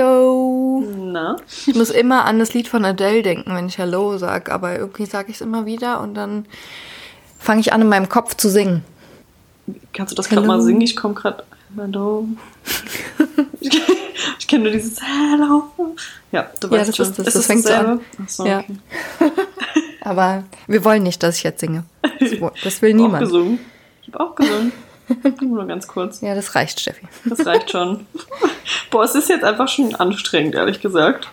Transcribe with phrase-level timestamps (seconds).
[0.00, 0.84] Hello.
[0.94, 1.36] Na?
[1.66, 5.06] Ich muss immer an das Lied von Adele denken, wenn ich Hello sage, aber irgendwie
[5.06, 6.44] sage ich es immer wieder und dann
[7.38, 8.84] fange ich an, in meinem Kopf zu singen.
[9.94, 10.82] Kannst du das gerade mal singen?
[10.82, 11.44] Ich komme gerade.
[11.74, 12.28] Hello.
[13.60, 13.80] ich,
[14.38, 15.64] ich kenne nur dieses Hello.
[16.30, 17.06] Ja, du Ja, weißt das schon.
[17.06, 18.00] ist das, das fängt so an.
[18.22, 18.58] Ach so, Ja.
[18.60, 18.76] okay.
[20.02, 21.84] Aber wir wollen nicht, dass ich jetzt singe.
[22.02, 22.52] Das, will Ich habe
[22.90, 23.20] auch niemand.
[23.24, 23.58] gesungen.
[24.02, 24.72] Ich habe auch gesungen.
[25.40, 26.20] Nur ganz kurz.
[26.20, 27.06] Ja, das reicht, Steffi.
[27.24, 28.06] Das reicht schon.
[28.90, 31.28] Boah, es ist jetzt einfach schon anstrengend, ehrlich gesagt.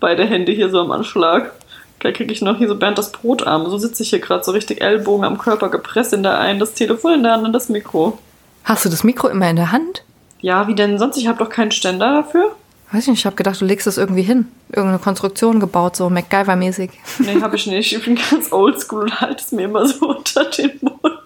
[0.00, 1.52] Beide Hände hier so am Anschlag.
[1.98, 3.68] Gleich kriege ich noch hier so Bernd das Brotarm.
[3.70, 6.74] So sitze ich hier gerade so richtig Ellbogen am Körper gepresst in der einen, das
[6.74, 8.18] Telefon in der anderen, das Mikro.
[8.64, 10.02] Hast du das Mikro immer in der Hand?
[10.40, 11.16] Ja, wie denn sonst?
[11.16, 12.54] Ich habe doch keinen Ständer dafür.
[12.92, 14.46] Weiß ich nicht, ich habe gedacht, du legst es irgendwie hin.
[14.68, 16.90] Irgendeine Konstruktion gebaut, so MacGyver-mäßig.
[17.18, 17.92] Nee, habe ich nicht.
[17.92, 21.25] Ich bin ganz oldschool und halte es mir immer so unter den Mund.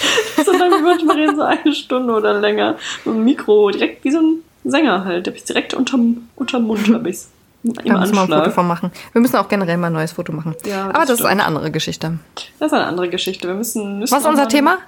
[0.44, 2.76] So lange wie manchmal reden, so eine Stunde oder länger.
[3.04, 5.26] Mit dem Mikro, direkt wie so ein Sänger halt.
[5.26, 7.18] Da hab ich direkt unterm, unterm Mund, habe ich
[7.62, 8.90] Im Da müssen wir ein Foto von machen.
[9.12, 10.54] Wir müssen auch generell mal ein neues Foto machen.
[10.64, 11.30] Ja, das Aber das ist stimmt.
[11.30, 12.18] eine andere Geschichte.
[12.58, 13.48] Das ist eine andere Geschichte.
[13.48, 13.98] Wir müssen.
[13.98, 14.78] müssen Was ist unser Thema?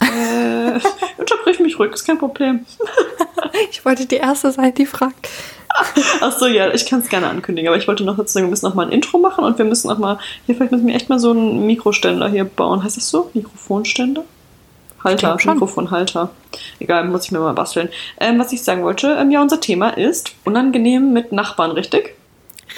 [0.00, 0.80] Äh,
[1.18, 2.64] unterbrich mich ruhig, ist kein Problem.
[3.70, 5.28] Ich wollte die erste sein, die fragt.
[6.20, 8.66] Achso, ja, ich kann es gerne ankündigen, aber ich wollte noch dazu sagen, wir müssen
[8.66, 11.08] noch mal ein Intro machen und wir müssen auch mal, hier vielleicht müssen wir echt
[11.08, 12.82] mal so einen Mikroständer hier bauen.
[12.82, 13.30] Heißt das so?
[13.34, 14.24] Mikrofonständer?
[15.04, 15.36] Halter.
[15.44, 16.30] Mikrofonhalter.
[16.78, 17.88] Egal, muss ich mir mal basteln.
[18.18, 22.14] Ähm, was ich sagen wollte, ähm, ja, unser Thema ist unangenehm mit Nachbarn, richtig?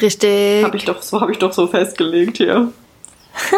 [0.01, 0.65] Richtig.
[0.65, 2.73] Habe ich doch, so habe ich doch so festgelegt hier.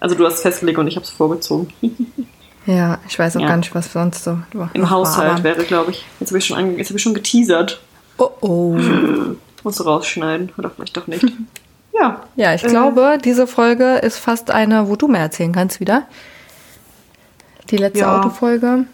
[0.00, 1.68] Also du hast es festgelegt und ich habe es vorgezogen.
[2.66, 3.46] Ja, ich weiß auch Ja.
[3.48, 4.36] gar nicht, was sonst so
[4.74, 6.04] Im Haushalt aber- wäre, glaube ich.
[6.20, 7.80] Jetzt habe ich schon jetzt habe ich schon geteasert.
[8.18, 8.76] Oh oh.
[9.62, 11.24] Musst du rausschneiden oder vielleicht doch nicht.
[11.98, 12.20] Ja.
[12.36, 12.68] Ja, ich Äh.
[12.68, 16.02] glaube, diese Folge ist fast eine, wo du mehr erzählen kannst wieder.
[17.74, 18.20] Die letzte Ja.
[18.20, 18.84] Autofolge.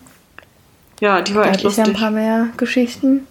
[1.01, 1.97] Ja, die war Da echt ich ja ein lustig.
[2.03, 3.27] paar mehr Geschichten.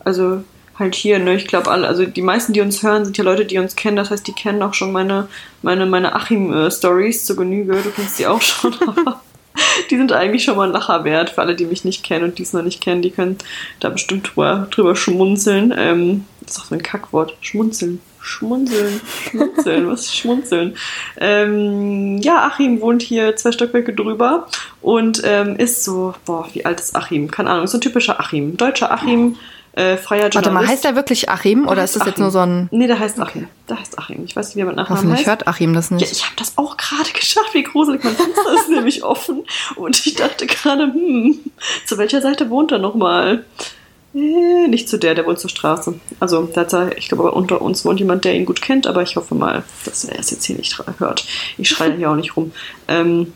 [0.00, 0.42] Also
[0.78, 3.44] halt hier, ne, ich glaube alle, also die meisten, die uns hören, sind ja Leute,
[3.44, 3.96] die uns kennen.
[3.96, 5.28] Das heißt, die kennen auch schon meine,
[5.62, 7.74] meine, meine Achim-Stories zur Genüge.
[7.82, 9.20] Du kennst die auch schon, aber
[9.90, 11.30] die sind eigentlich schon mal ein Lacher wert.
[11.30, 13.38] Für alle, die mich nicht kennen und die es noch nicht kennen, die können
[13.80, 15.72] da bestimmt drüber, drüber schmunzeln.
[15.76, 17.36] Ähm, das ist auch so ein Kackwort.
[17.40, 18.00] Schmunzeln.
[18.20, 20.76] Schmunzeln, schmunzeln, was ist schmunzeln?
[21.20, 24.48] Ähm, ja, Achim wohnt hier zwei Stockwerke drüber
[24.80, 27.30] und ähm, ist so, boah, wie alt ist Achim?
[27.30, 28.56] Keine Ahnung, ist so ein typischer Achim.
[28.56, 29.36] Deutscher Achim,
[29.76, 30.34] äh, freier Journalist.
[30.36, 32.22] Warte mal, heißt der wirklich Achim oder ist das jetzt Achim.
[32.22, 32.68] nur so ein.
[32.70, 33.48] Nee, der heißt Achim.
[33.68, 34.24] Der heißt Achim.
[34.24, 35.28] Ich weiß nicht, wie er mit Nachnamen Hoffentlich heißt.
[35.28, 36.12] hört Achim das Ja, nicht.
[36.12, 37.54] ich habe das auch gerade geschafft.
[37.54, 38.04] Wie gruselig.
[38.04, 39.44] Mein Fenster ist nämlich offen.
[39.76, 41.38] Und ich dachte gerade, hm,
[41.86, 43.44] zu welcher Seite wohnt er nochmal?
[44.14, 45.98] Äh, nicht zu der, der wohnt zur Straße.
[46.20, 49.34] Also, er, ich glaube, unter uns wohnt jemand, der ihn gut kennt, aber ich hoffe
[49.34, 51.24] mal, dass er es jetzt hier nicht hört.
[51.58, 52.52] Ich schreie hier auch nicht rum.
[52.86, 53.32] Ähm,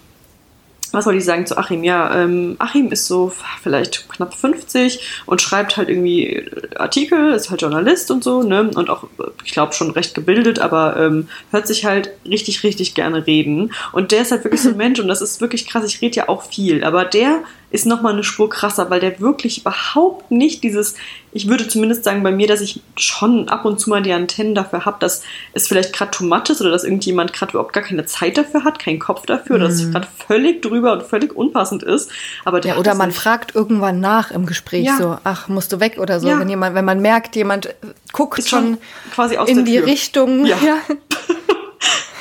[0.92, 1.84] was wollte ich sagen zu Achim?
[1.84, 3.32] Ja, ähm, Achim ist so
[3.62, 8.70] vielleicht knapp 50 und schreibt halt irgendwie Artikel, ist halt Journalist und so, ne?
[8.74, 12.94] Und auch, äh, ich glaube, schon recht gebildet, aber ähm, hört sich halt richtig, richtig
[12.94, 13.72] gerne reden.
[13.92, 15.84] Und der ist halt wirklich so ein Mensch und das ist wirklich krass.
[15.84, 19.58] Ich rede ja auch viel, aber der ist nochmal eine Spur krasser, weil der wirklich
[19.60, 20.94] überhaupt nicht dieses,
[21.32, 24.54] ich würde zumindest sagen bei mir, dass ich schon ab und zu mal die Antennen
[24.54, 28.06] dafür habe, dass es vielleicht gerade much ist oder dass irgendjemand gerade überhaupt gar keine
[28.06, 31.82] Zeit dafür hat, keinen Kopf dafür oder dass es gerade völlig drüber und völlig unpassend
[31.82, 32.10] ist.
[32.44, 34.96] Aber der Ja, oder man fragt irgendwann nach im Gespräch Ja.
[34.96, 36.28] so, ach, musst du weg oder so.
[36.28, 36.38] Ja.
[36.40, 37.74] Wenn jemand, wenn man merkt, jemand
[38.12, 38.78] guckt Ist schon
[39.14, 39.78] quasi aus in die.
[39.78, 40.46] Richtung.
[40.46, 40.56] Ja.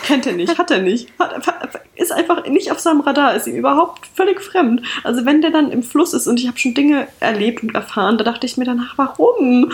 [0.08, 1.10] Kennt er nicht, hat er nicht.
[1.20, 1.44] Hat,
[1.96, 4.82] ist einfach nicht auf seinem Radar, ist ihm überhaupt völlig fremd.
[5.04, 8.18] Also wenn der dann im Fluss ist und ich habe schon Dinge erlebt und erfahren,
[8.18, 9.70] da dachte ich mir danach, warum?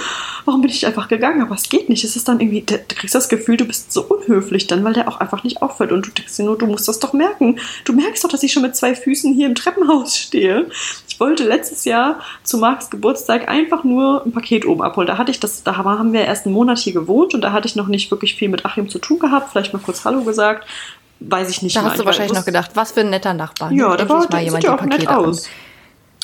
[0.45, 1.43] Warum bin ich einfach gegangen?
[1.43, 2.03] Aber es geht nicht.
[2.03, 4.93] Es ist dann irgendwie, du du kriegst das Gefühl, du bist so unhöflich dann, weil
[4.93, 5.91] der auch einfach nicht aufhört.
[5.91, 7.59] Und du denkst dir nur, du musst das doch merken.
[7.85, 10.65] Du merkst doch, dass ich schon mit zwei Füßen hier im Treppenhaus stehe.
[11.07, 15.05] Ich wollte letztes Jahr zu Marks Geburtstag einfach nur ein Paket oben abholen.
[15.05, 17.67] Da hatte ich das, da haben wir erst einen Monat hier gewohnt und da hatte
[17.67, 19.51] ich noch nicht wirklich viel mit Achim zu tun gehabt.
[19.51, 20.67] Vielleicht mal kurz Hallo gesagt.
[21.19, 21.89] Weiß ich nicht Da mal.
[21.89, 23.71] hast du Ich wahrscheinlich noch gedacht, was für ein netter Nachbar.
[23.71, 25.47] Ja, da war mal jemand, sieht ja auch nett aus.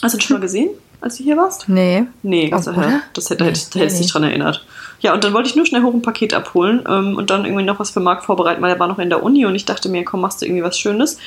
[0.02, 0.70] Hast du ihn schon mal gesehen,
[1.02, 1.70] als du hier warst?
[1.70, 2.06] Nee.
[2.24, 2.74] Nee, ganz Oh?
[3.14, 4.02] Das hätte, hätte, hätte Nee.
[4.02, 4.66] dich dran erinnert.
[5.02, 7.64] Ja, und dann wollte ich nur schnell hoch ein Paket abholen ähm, und dann irgendwie
[7.64, 9.88] noch was für Marc vorbereiten, weil er war noch in der Uni und ich dachte
[9.88, 11.18] mir, komm, machst du irgendwie was Schönes.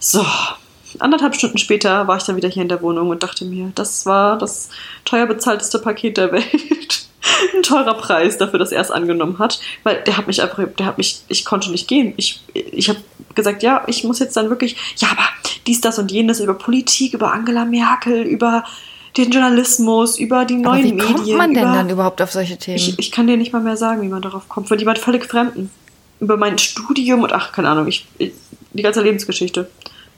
[0.00, 0.24] So,
[0.98, 4.04] anderthalb Stunden später war ich dann wieder hier in der Wohnung und dachte mir, das
[4.06, 4.68] war das
[5.04, 7.06] teuer bezahlteste Paket der Welt.
[7.54, 10.86] Ein teurer Preis dafür, dass er es angenommen hat, weil der hat mich einfach, der
[10.86, 12.14] hat mich, ich konnte nicht gehen.
[12.16, 13.00] Ich, ich habe
[13.34, 15.22] gesagt, ja, ich muss jetzt dann wirklich, ja, aber
[15.66, 18.64] dies, das und jenes über Politik, über Angela Merkel, über
[19.16, 21.14] den Journalismus, über die Aber neuen wie Medien.
[21.14, 22.76] kommt man denn über, dann überhaupt auf solche Themen?
[22.76, 24.68] ich, ich kann dir nicht mal mehr sagen, wie man darauf kommt.
[24.68, 25.70] Von jemand völlig Fremden.
[26.20, 28.32] Über mein Studium und ach, keine Ahnung, ich, ich,
[28.72, 29.68] die ganze Lebensgeschichte.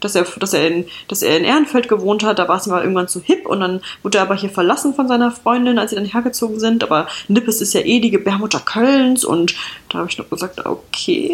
[0.04, 2.38] Dass er, dass er in, dass er in Ehrenfeld gewohnt hat.
[2.38, 5.08] Da war es mal irgendwann zu hip und dann wurde er aber hier verlassen von
[5.08, 6.84] seiner Freundin, als sie dann hergezogen sind.
[6.84, 9.54] Aber Nippes ist ja eh die Gebärmutter Kölns und
[9.88, 11.30] da habe ich noch gesagt, okay.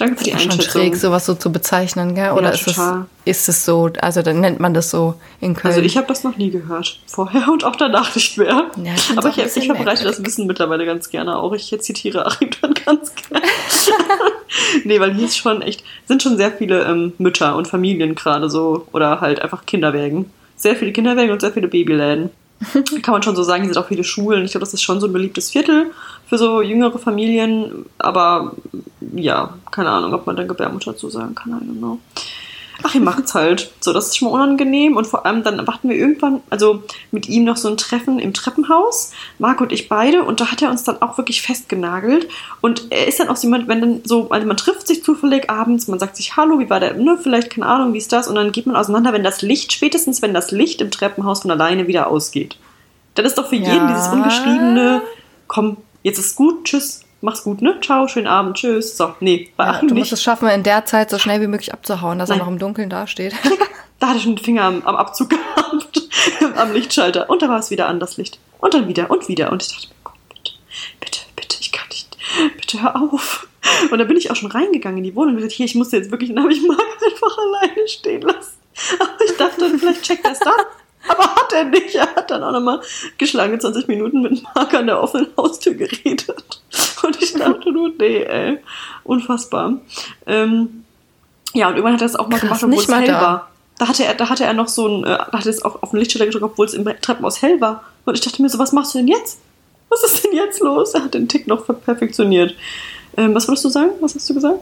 [0.00, 0.70] Danke für die Schon Einschätzung.
[0.82, 2.30] schräg, sowas so zu bezeichnen, gell?
[2.30, 2.80] Oder Ja, ist, es,
[3.26, 5.74] ist es so, also dann nennt man das so in Köln?
[5.74, 6.98] Also ich habe das noch nie gehört.
[7.06, 8.70] Vorher und auch danach nicht mehr.
[8.82, 10.24] Ja, ich Aber ich, ich verbreite das.
[10.24, 11.52] Wissen mittlerweile ganz gerne auch.
[11.52, 13.44] Ich zitiere Achim dann ganz gerne.
[14.84, 18.48] nee, weil hier ist schon echt, sind schon sehr viele ähm, Mütter und Familien gerade
[18.48, 20.30] so oder halt einfach Kinderwägen.
[20.56, 22.30] Sehr viele Kinderwägen und sehr viele Babyläden.
[23.02, 24.44] Kann man schon so sagen, hier sind auch viele Schulen.
[24.44, 25.92] Ich glaube, das ist schon so ein beliebtes Viertel
[26.26, 27.86] für so jüngere Familien.
[27.98, 28.52] Aber
[29.14, 31.52] ja, keine Ahnung, ob man da Gebärmutter zu sagen kann.
[31.52, 31.98] I don't know.
[32.82, 33.70] Ach, ihr macht's halt.
[33.80, 34.96] So, das ist schon mal unangenehm.
[34.96, 38.32] Und vor allem dann hatten wir irgendwann, also mit ihm noch so ein Treffen im
[38.32, 39.12] Treppenhaus.
[39.38, 40.24] Marc und ich beide.
[40.24, 42.28] Und da hat er uns dann auch wirklich festgenagelt.
[42.60, 45.50] Und er ist dann auch so jemand, wenn dann so, also man trifft sich zufällig
[45.50, 48.28] abends, man sagt sich Hallo, wie war der, ne, vielleicht, keine Ahnung, wie ist das?
[48.28, 51.50] Und dann geht man auseinander, wenn das Licht, spätestens wenn das Licht im Treppenhaus von
[51.50, 52.56] alleine wieder ausgeht.
[53.14, 53.86] Dann ist doch für jeden Ja.
[53.88, 55.02] dieses ungeschriebene,
[55.48, 57.78] komm, jetzt ist gut, tschüss, mach's gut, ne?
[57.80, 58.96] Ciao, schönen Abend, tschüss.
[58.96, 59.94] So, nee, bei ja, du nicht.
[59.94, 62.46] musst es schaffen, in der Zeit so schnell wie möglich abzuhauen, dass er Nein.
[62.46, 63.34] noch im Dunkeln dasteht.
[64.00, 66.08] Da hatte ich schon den Finger am, am Abzug gehabt,
[66.56, 67.28] am Lichtschalter.
[67.28, 68.38] Und da war es wieder an, das Licht.
[68.58, 69.52] Und dann wieder und wieder.
[69.52, 70.52] Und ich dachte mir, Gott, bitte,
[71.00, 72.16] bitte, bitte, ich kann nicht.
[72.56, 73.46] Bitte hör auf.
[73.90, 75.92] Und dann bin ich auch schon reingegangen in die Wohnung und gesagt, hier, ich muss
[75.92, 78.54] jetzt wirklich, dann habe ich Marc einfach alleine stehen lassen.
[78.98, 80.54] Aber ich dachte, vielleicht checkt er es dann.
[81.08, 81.94] Aber hat er nicht.
[81.94, 82.80] Er hat dann auch nochmal
[83.18, 86.60] geschlagene 20 Minuten mit Marc an der offenen Haustür geredet.
[87.02, 88.58] Und ich dachte nur, nee, ey,
[89.04, 89.78] unfassbar.
[90.26, 90.84] Ähm,
[91.54, 93.20] ja, und irgendwann hat er das auch mal Krass, gemacht, obwohl es hell da.
[93.20, 93.50] war.
[93.78, 95.90] Da hatte er, da hatte er noch so ein, äh, da hatte es auch auf
[95.90, 97.84] den Lichtschalter gedrückt, obwohl es im Treppenhaus hell war.
[98.04, 99.40] Und ich dachte mir so, was machst du denn jetzt?
[99.88, 100.94] Was ist denn jetzt los?
[100.94, 102.54] Er hat den Tick noch perfektioniert.
[103.16, 103.90] Ähm, was wolltest du sagen?
[104.00, 104.60] Was hast du gesagt?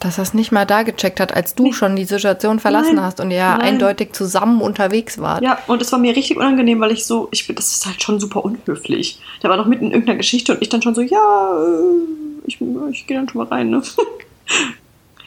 [0.00, 3.04] Dass er es nicht mal da gecheckt hat, als du schon die Situation verlassen Nein.
[3.04, 3.60] hast und ihr Nein.
[3.60, 5.42] eindeutig zusammen unterwegs wart.
[5.42, 8.02] Ja, und es war mir richtig unangenehm, weil ich so, ich bin, das ist halt
[8.02, 9.18] schon super unhöflich.
[9.42, 12.58] Der war noch mitten in irgendeiner Geschichte und ich dann schon so, ja, äh, ich,
[12.90, 13.82] ich gehe dann schon mal rein, ne?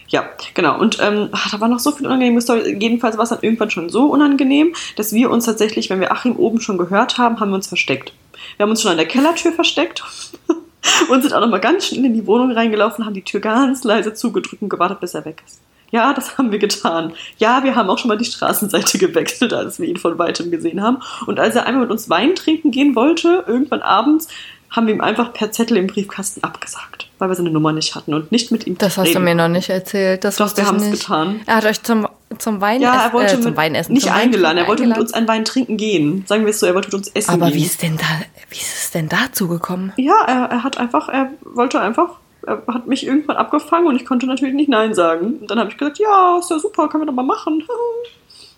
[0.09, 0.79] Ja, genau.
[0.79, 2.75] Und ähm, ach, da war noch so viel unangenehme Story.
[2.79, 6.35] Jedenfalls war es dann irgendwann schon so unangenehm, dass wir uns tatsächlich, wenn wir Achim
[6.35, 8.11] oben schon gehört haben, haben wir uns versteckt.
[8.57, 10.03] Wir haben uns schon an der Kellertür versteckt
[11.09, 13.83] und sind auch noch mal ganz schnell in die Wohnung reingelaufen, haben die Tür ganz
[13.83, 15.59] leise zugedrückt und gewartet, bis er weg ist.
[15.91, 17.13] Ja, das haben wir getan.
[17.37, 20.81] Ja, wir haben auch schon mal die Straßenseite gewechselt, als wir ihn von weitem gesehen
[20.81, 20.99] haben.
[21.25, 24.27] Und als er einmal mit uns Wein trinken gehen wollte, irgendwann abends,
[24.69, 28.13] haben wir ihm einfach per Zettel im Briefkasten abgesagt, weil wir seine Nummer nicht hatten
[28.13, 30.23] und nicht mit ihm Das hast du reden mir noch nicht erzählt.
[30.23, 31.01] Das Doch, wir haben es nicht.
[31.01, 31.41] getan.
[31.47, 33.93] Er hat euch zum, zum Wein Ja, er wollte äh, zum mit, Weinessen.
[33.93, 34.57] nicht zum Wein eingeladen.
[34.59, 35.01] Er wollte mit eingeladen.
[35.01, 36.23] uns einen Wein trinken gehen.
[36.27, 37.55] Sagen wir es so, er wollte mit uns essen Aber gehen.
[37.55, 38.03] wie ist denn da,
[38.49, 39.93] wie ist es denn dazu gekommen?
[39.97, 44.05] Ja, er, er hat einfach, er wollte einfach, er hat mich irgendwann abgefangen und ich
[44.05, 45.37] konnte natürlich nicht Nein sagen.
[45.41, 47.63] Und dann habe ich gesagt, ja, ist ja super, können wir doch mal machen.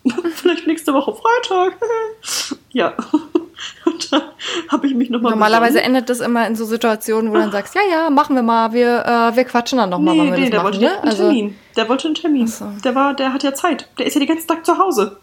[0.36, 1.78] Vielleicht nächste Woche Freitag.
[2.72, 2.94] ja.
[3.86, 4.24] Und dann
[4.70, 7.76] habe ich mich nochmal Normalerweise endet das immer in so Situationen, wo du dann sagst,
[7.76, 10.42] ja, ja, machen wir mal, wir, äh, wir quatschen dann nochmal, Nee, wann wir nee,
[10.42, 10.74] das der machen.
[10.74, 11.02] wollte Ne?
[11.04, 11.56] einen Termin.
[11.76, 12.48] Der wollte einen Termin.
[12.48, 12.66] So.
[12.84, 13.88] Der war, der hat ja Zeit.
[14.00, 15.18] Der ist ja den ganzen Tag zu Hause.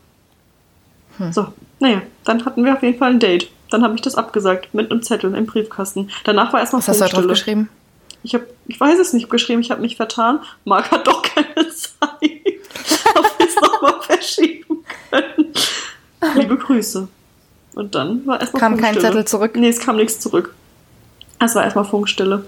[1.17, 1.33] Hm.
[1.33, 1.49] So,
[1.81, 3.51] naja, dann hatten wir auf jeden Fall ein Date.
[3.71, 6.11] Dann habe ich das abgesagt mit einem Zettel im Briefkasten.
[6.25, 7.69] Danach war erstmal Was hast du da drauf geschrieben?
[8.23, 10.41] Ich, hab, ich weiß es nicht geschrieben, ich habe mich vertan.
[10.65, 12.38] Marc hat doch keine Zeit.
[13.63, 15.53] Es nochmal verschieben können.
[16.37, 17.09] Liebe Grüße.
[17.75, 18.99] Und dann war erstmal Kam kein.
[18.99, 19.57] Zettel zurück?
[19.57, 20.55] Nee, es kam nichts zurück.
[21.39, 22.45] Es war erstmal Funkstille.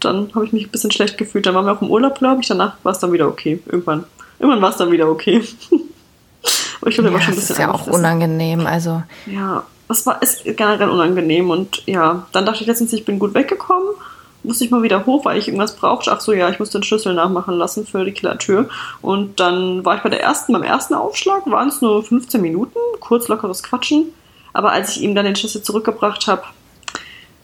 [0.00, 1.44] Dann habe ich mich ein bisschen schlecht gefühlt.
[1.46, 2.48] Dann waren wir auch im Urlaub, glaube ich.
[2.48, 3.62] Danach war es dann wieder okay.
[3.66, 4.04] Irgendwann.
[4.38, 5.42] Irgendwann war es dann wieder okay.
[6.80, 8.66] Aber ich glaube, Ja, war schon ein das bisschen ist ja auch unangenehm.
[8.66, 13.18] Also, Ja, das war ist generell unangenehm und ja, dann dachte ich letztens, ich bin
[13.18, 13.90] gut weggekommen,
[14.42, 16.12] musste ich mal wieder hoch, weil ich irgendwas brauchte.
[16.12, 18.68] Ach so, ja, ich musste den Schlüssel nachmachen lassen für die Kellertür.
[19.00, 22.78] Und dann war ich bei der ersten, beim ersten Aufschlag, waren es nur 15 Minuten,
[23.00, 24.12] kurz lockeres Quatschen.
[24.52, 26.42] Aber als ich ihm dann den Schlüssel zurückgebracht habe,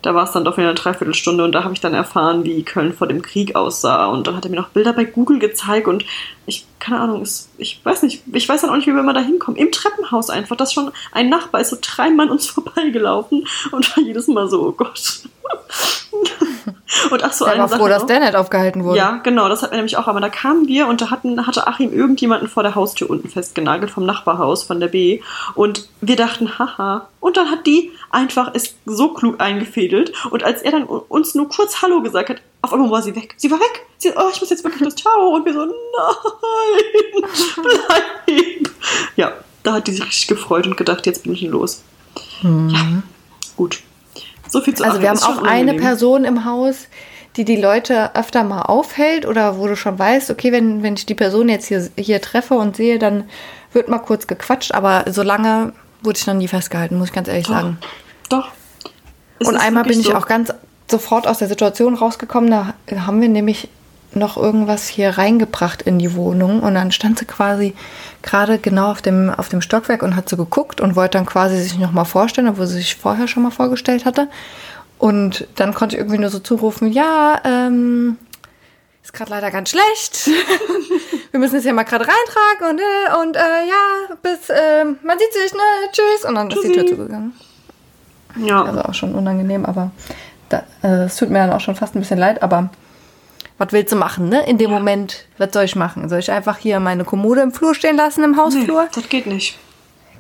[0.03, 2.63] da war es dann doch wieder eine Dreiviertelstunde und da habe ich dann erfahren, wie
[2.63, 4.07] Köln vor dem Krieg aussah.
[4.07, 6.05] Und dann hat er mir noch Bilder bei Google gezeigt und
[6.47, 9.13] ich, keine Ahnung, es, ich weiß nicht, ich weiß dann auch nicht, wie wir mal
[9.13, 9.59] da hinkommen.
[9.59, 14.05] Im Treppenhaus einfach, das schon ein Nachbar ist so dreimal an uns vorbeigelaufen und war
[14.05, 15.23] jedes Mal so, oh Gott.
[17.11, 18.99] und ach so, eine war Sache froh, dass der nicht aufgehalten wurde.
[18.99, 20.07] Ja, genau, das hatten wir nämlich auch.
[20.07, 23.91] Aber da kamen wir und da hatten, hatte Achim irgendjemanden vor der Haustür unten festgenagelt
[23.91, 25.21] vom Nachbarhaus von der B.
[25.55, 27.09] Und wir dachten, haha.
[27.21, 30.13] Und dann hat die einfach es so klug eingefädelt.
[30.31, 33.35] Und als er dann uns nur kurz Hallo gesagt hat, auf einmal war sie weg.
[33.37, 33.87] Sie war weg.
[33.99, 35.35] Sie, oh, ich muss jetzt wirklich das Ciao.
[35.35, 35.75] Und wir so, nein,
[38.27, 38.71] bleib.
[39.17, 41.83] Ja, da hat die sich richtig gefreut und gedacht, jetzt bin ich los.
[42.43, 43.03] Ja,
[43.57, 43.81] gut.
[44.49, 45.75] So viel zu Also wir haben auch eine.
[45.75, 46.87] Person im Haus,
[47.37, 51.07] die die Leute öfter mal aufhält oder wo du schon weißt, okay, wenn, wenn ich
[51.07, 53.29] die Person jetzt hier, hier treffe und sehe, dann
[53.73, 55.73] wird mal kurz gequatscht, aber so lange
[56.03, 57.55] wurde ich noch nie festgehalten, muss ich ganz ehrlich Doch.
[57.55, 57.79] sagen.
[58.31, 58.49] Doch.
[59.39, 60.15] Es Und einmal bin ich so.
[60.15, 60.53] auch ganz
[60.91, 62.51] sofort aus der Situation rausgekommen.
[62.51, 62.75] Da
[63.07, 63.69] haben wir nämlich
[64.13, 66.61] noch irgendwas hier reingebracht in die Wohnung.
[66.61, 67.75] Und dann stand sie quasi
[68.23, 71.61] gerade genau auf dem, auf dem Stockwerk und hat so geguckt und wollte dann quasi
[71.61, 74.29] sich nochmal vorstellen, obwohl sie sich vorher schon mal vorgestellt hatte.
[74.99, 78.17] Und dann konnte ich irgendwie nur so zurufen, ja, ähm,
[79.03, 80.27] ist gerade leider ganz schlecht.
[81.31, 85.19] Wir müssen es ja mal gerade reintragen und, äh, und äh, ja, bis, äh, man
[85.19, 85.61] sieht sich, ne,
[85.93, 86.29] tschüss.
[86.29, 86.97] Und dann ist die Tür Tschüssi.
[86.97, 87.33] zugegangen.
[88.37, 88.65] Ja.
[88.65, 89.91] Also auch schon unangenehm, aber
[90.83, 92.71] es tut mir dann auch schon fast ein bisschen leid, aber
[93.59, 94.47] was willst du machen, ne?
[94.47, 96.09] In dem Moment, was soll ich machen?
[96.09, 98.89] Soll ich einfach hier meine Kommode im Flur stehen lassen, im nee, Hausflur?
[98.95, 99.59] das geht nicht.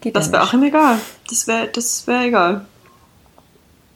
[0.00, 0.98] Geht Das ja wäre auch ihm egal.
[1.28, 2.66] Das wäre das wär egal.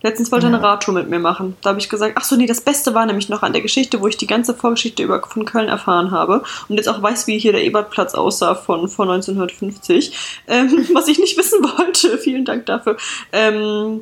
[0.02, 1.56] Letztens wollte er eine Radtour mit mir machen.
[1.62, 4.00] Da habe ich gesagt, ach so, nee, das Beste war nämlich noch an der Geschichte,
[4.00, 7.38] wo ich die ganze Vorgeschichte über, von Köln erfahren habe und jetzt auch weiß, wie
[7.38, 10.42] hier der Ebertplatz aussah von, von 1950.
[10.48, 12.96] Ähm, was ich nicht wissen wollte, vielen Dank dafür.
[13.32, 14.00] Ähm,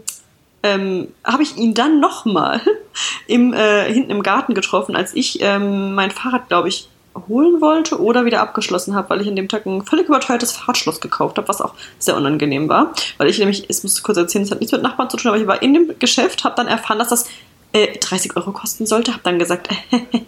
[0.63, 2.61] ähm, habe ich ihn dann nochmal
[3.27, 6.89] im, äh, hinten im Garten getroffen, als ich ähm, mein Fahrrad, glaube ich,
[7.29, 11.01] holen wollte oder wieder abgeschlossen habe, weil ich an dem Tag ein völlig überteuertes Fahrradschloss
[11.01, 12.93] gekauft habe, was auch sehr unangenehm war.
[13.19, 15.41] Weil ich nämlich, es muss kurz erzählen, es hat nichts mit Nachbarn zu tun, aber
[15.41, 17.27] ich war in dem Geschäft, habe dann erfahren, dass das
[17.73, 19.69] äh, 30 Euro kosten sollte, habe dann gesagt,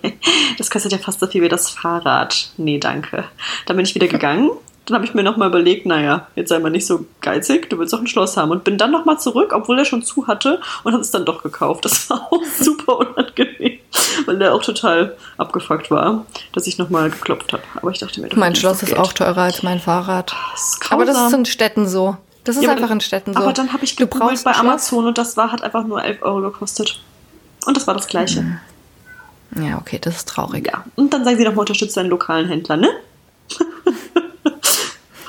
[0.58, 2.50] das kostet ja fast so viel wie das Fahrrad.
[2.56, 3.24] Nee, danke.
[3.66, 4.50] Dann bin ich wieder gegangen.
[4.86, 7.92] Dann habe ich mir nochmal überlegt, naja, jetzt sei mal nicht so geizig, du willst
[7.92, 8.50] doch ein Schloss haben.
[8.50, 11.42] Und bin dann nochmal zurück, obwohl er schon zu hatte und habe es dann doch
[11.42, 11.84] gekauft.
[11.84, 13.78] Das war auch super unangenehm,
[14.26, 17.62] weil der auch total abgefuckt war, dass ich nochmal geklopft habe.
[17.76, 19.00] Aber ich dachte mir, doch, Mein das Schloss doch ist Geld.
[19.00, 20.34] auch teurer als mein Fahrrad.
[20.52, 22.16] Das ist Aber das ist in Städten so.
[22.42, 23.38] Das ist Ja, einfach dann- in Städten so.
[23.40, 24.52] Aber dann habe ich brauchst bei?
[24.52, 27.00] Amazon und das war, hat einfach nur 11 Euro gekostet.
[27.66, 28.58] Und das war das Gleiche.
[29.54, 30.66] Ja, okay, das ist traurig.
[30.66, 30.84] Ja.
[30.96, 32.88] Und dann sagen sie nochmal, unterstützt deinen lokalen Händler, ne?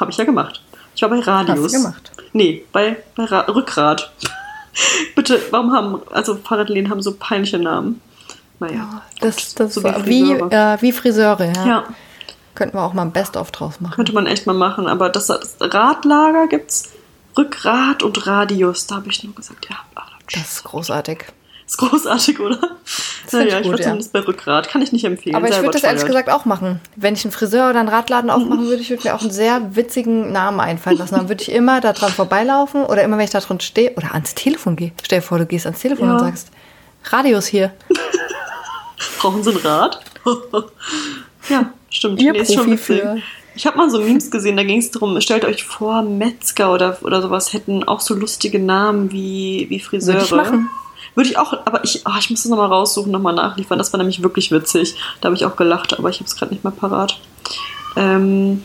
[0.04, 0.62] Habe ich ja gemacht.
[0.96, 1.64] Ich war bei Radius.
[1.64, 2.12] Hast du gemacht.
[2.34, 4.12] Nee, bei, bei Ra Rückgrat.
[5.16, 8.02] Bitte, warum haben, also Fahrradläden haben so peinliche Namen.
[8.60, 9.02] Naja.
[9.22, 10.74] Das, das so war wie wie, Friseure.
[10.74, 11.66] äh, wie Friseure, ja.
[11.66, 11.84] Ja,
[12.54, 13.96] Könnten wir auch mal ein Best-of draus machen.
[13.96, 14.88] könnte man echt mal machen.
[14.88, 16.92] Aber das, das Radlager gibt's
[17.38, 18.88] Rückgrat und Radius.
[18.88, 19.78] Da habe ich nur gesagt, ja,
[20.34, 21.26] Das ist großartig.
[21.74, 22.58] Ist großartig, oder?
[22.86, 23.84] find naja, ich ich gut, war ja.
[23.86, 24.68] zumindest bei Rückgrat.
[24.70, 25.36] Kann ich nicht empfehlen.
[25.36, 26.26] Aber ich würde das ehrlich überteuert.
[26.26, 26.80] gesagt auch machen.
[26.96, 29.76] Wenn ich einen Friseur oder einen Radladen aufmachen würde, ich würde mir auch einen sehr
[29.76, 31.16] witzigen Namen einfallen lassen.
[31.16, 34.14] Dann würde ich immer da dran vorbeilaufen oder immer, wenn ich da drin stehe oder
[34.14, 34.92] ans Telefon gehe.
[35.04, 36.14] Stell dir vor, du gehst ans Telefon Ja.
[36.14, 36.50] und sagst,
[37.06, 37.74] Radius hier.
[39.20, 40.00] Brauchen Sie ein Rad?
[41.50, 42.22] ja, stimmt.
[42.22, 42.86] Ihr schon Profi witzig.
[43.02, 43.18] für-
[43.56, 46.98] Ich habe mal so Memes gesehen, da ging es darum, stellt euch vor, Metzger oder,
[47.02, 50.16] oder sowas hätten auch so lustige Namen wie, wie Friseure.
[50.16, 50.70] Würde ich machen.
[51.16, 53.78] Würde ich auch, aber ich, ah, ich muss das nochmal raussuchen, nochmal nachliefern.
[53.78, 54.96] Das war nämlich wirklich witzig.
[55.22, 57.20] Da habe ich auch gelacht, aber ich habe es gerade nicht mehr parat.
[57.96, 58.64] Ähm,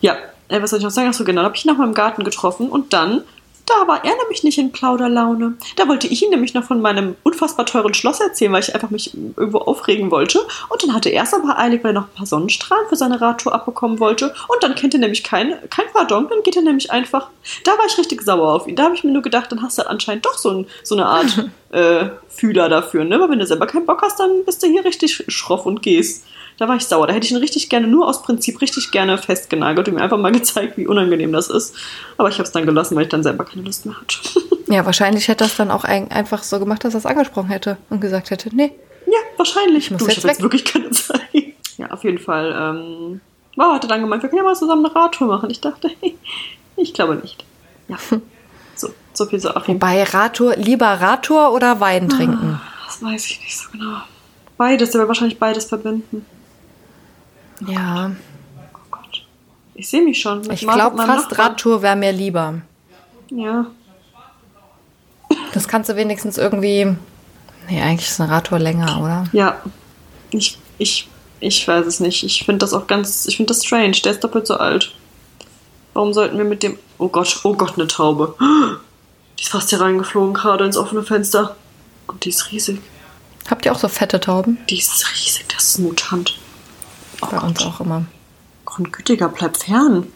[0.00, 0.16] ja,
[0.48, 1.08] äh, was soll ich noch sagen?
[1.08, 3.22] Achso, genau, da habe ich ihn noch mal im Garten getroffen und dann,
[3.66, 5.54] da war er nämlich nicht in Plauderlaune.
[5.76, 8.90] Da wollte ich ihn nämlich noch von meinem unfassbar teuren Schloss erzählen, weil ich einfach
[8.90, 10.40] mich irgendwo aufregen wollte.
[10.68, 13.20] Und dann hatte er es aber eilig, weil er noch ein paar Sonnenstrahlen für seine
[13.20, 14.34] Radtour abbekommen wollte.
[14.48, 17.28] Und dann kennt er nämlich kein, kein Pardon, dann geht er nämlich einfach.
[17.64, 18.76] Da war ich richtig sauer auf ihn.
[18.76, 21.06] Da habe ich mir nur gedacht, dann hast du anscheinend doch so, ein, so eine
[21.06, 23.20] Art äh, Fühler dafür, ne?
[23.20, 26.24] Weil wenn du selber keinen Bock hast, dann bist du hier richtig schroff und gehst.
[26.58, 27.06] Da war ich sauer.
[27.06, 30.18] Da hätte ich ihn richtig gerne, nur aus Prinzip, richtig gerne festgenagelt und mir einfach
[30.18, 31.74] mal gezeigt, wie unangenehm das ist.
[32.18, 34.16] Aber ich habe es dann gelassen, weil ich dann selber keine Lust mehr hatte.
[34.68, 37.76] Ja, wahrscheinlich hätte das dann auch ein, einfach so gemacht, dass er es angesprochen hätte
[37.90, 38.72] und gesagt hätte, nee,
[39.06, 39.90] ja, wahrscheinlich.
[39.90, 41.20] muss du, jetzt ich jetzt wirklich keine Zeit.
[41.76, 42.54] Ja, auf jeden Fall.
[42.58, 43.20] Ähm,
[43.56, 45.50] wow, hat er dann gemeint, wir können ja mal zusammen eine Radtour machen.
[45.50, 45.90] Ich dachte,
[46.76, 47.44] ich glaube nicht.
[47.88, 47.98] Ja.
[48.74, 49.74] So, so viel zu Achim.
[49.74, 52.16] Wobei Radtour, lieber Radtour oder Wein Ah.
[52.16, 52.60] trinken?
[52.86, 53.98] Das weiß ich nicht so genau.
[54.56, 56.24] Beides, der will wahrscheinlich beides verbinden.
[57.66, 58.10] Ja,
[58.56, 59.24] Oh Gott.
[59.74, 60.50] Ich sehe mich schon.
[60.50, 61.38] ich glaube fast.
[61.38, 62.62] Radtour wäre mir lieber.
[63.30, 63.66] Ja.
[65.52, 66.94] Das kannst du wenigstens irgendwie.
[67.68, 69.24] Nee, eigentlich ist eine Radtour länger, oder?
[69.32, 69.60] Ja.
[70.30, 71.08] Ich, ich,
[71.40, 72.22] ich weiß es nicht.
[72.24, 73.92] Ich finde das auch ganz, ich finde das strange.
[74.04, 74.92] Der ist doppelt so alt.
[75.94, 76.78] Warum sollten wir mit dem.
[76.98, 78.34] Oh Gott, oh Gott, eine Taube.
[79.38, 81.56] Die ist fast hier reingeflogen, gerade ins offene Fenster.
[82.06, 82.80] Und die ist riesig.
[83.50, 84.58] Habt ihr auch so fette Tauben?
[84.70, 86.38] Die ist riesig, das ist ein Mutant.
[87.22, 88.04] Oh Bei uns auch immer.
[88.64, 90.06] Grundgütiger, bleib fern.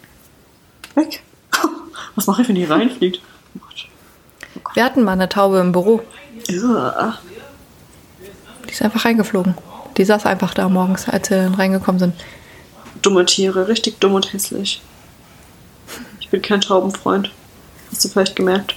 [0.95, 1.23] Weg.
[2.15, 3.21] Was mache ich, wenn die reinfliegt?
[3.55, 3.89] Oh Gott.
[4.75, 6.03] Wir hatten mal eine Taube im Büro.
[6.49, 7.19] Ja.
[8.67, 9.55] Die ist einfach reingeflogen.
[9.97, 12.15] Die saß einfach da morgens, als wir reingekommen sind.
[13.03, 14.83] Dumme Tiere, richtig dumm und hässlich.
[16.21, 17.31] Ich bin kein Taubenfreund.
[17.91, 18.75] Hast du vielleicht gemerkt?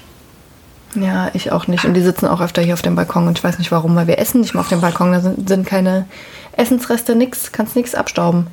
[0.95, 1.85] Ja, ich auch nicht.
[1.85, 4.07] Und die sitzen auch öfter hier auf dem Balkon und ich weiß nicht warum, weil
[4.07, 5.11] wir essen nicht mal auf dem Balkon.
[5.11, 6.05] Da sind, sind keine
[6.53, 8.47] Essensreste, nix, kannst nichts abstauben.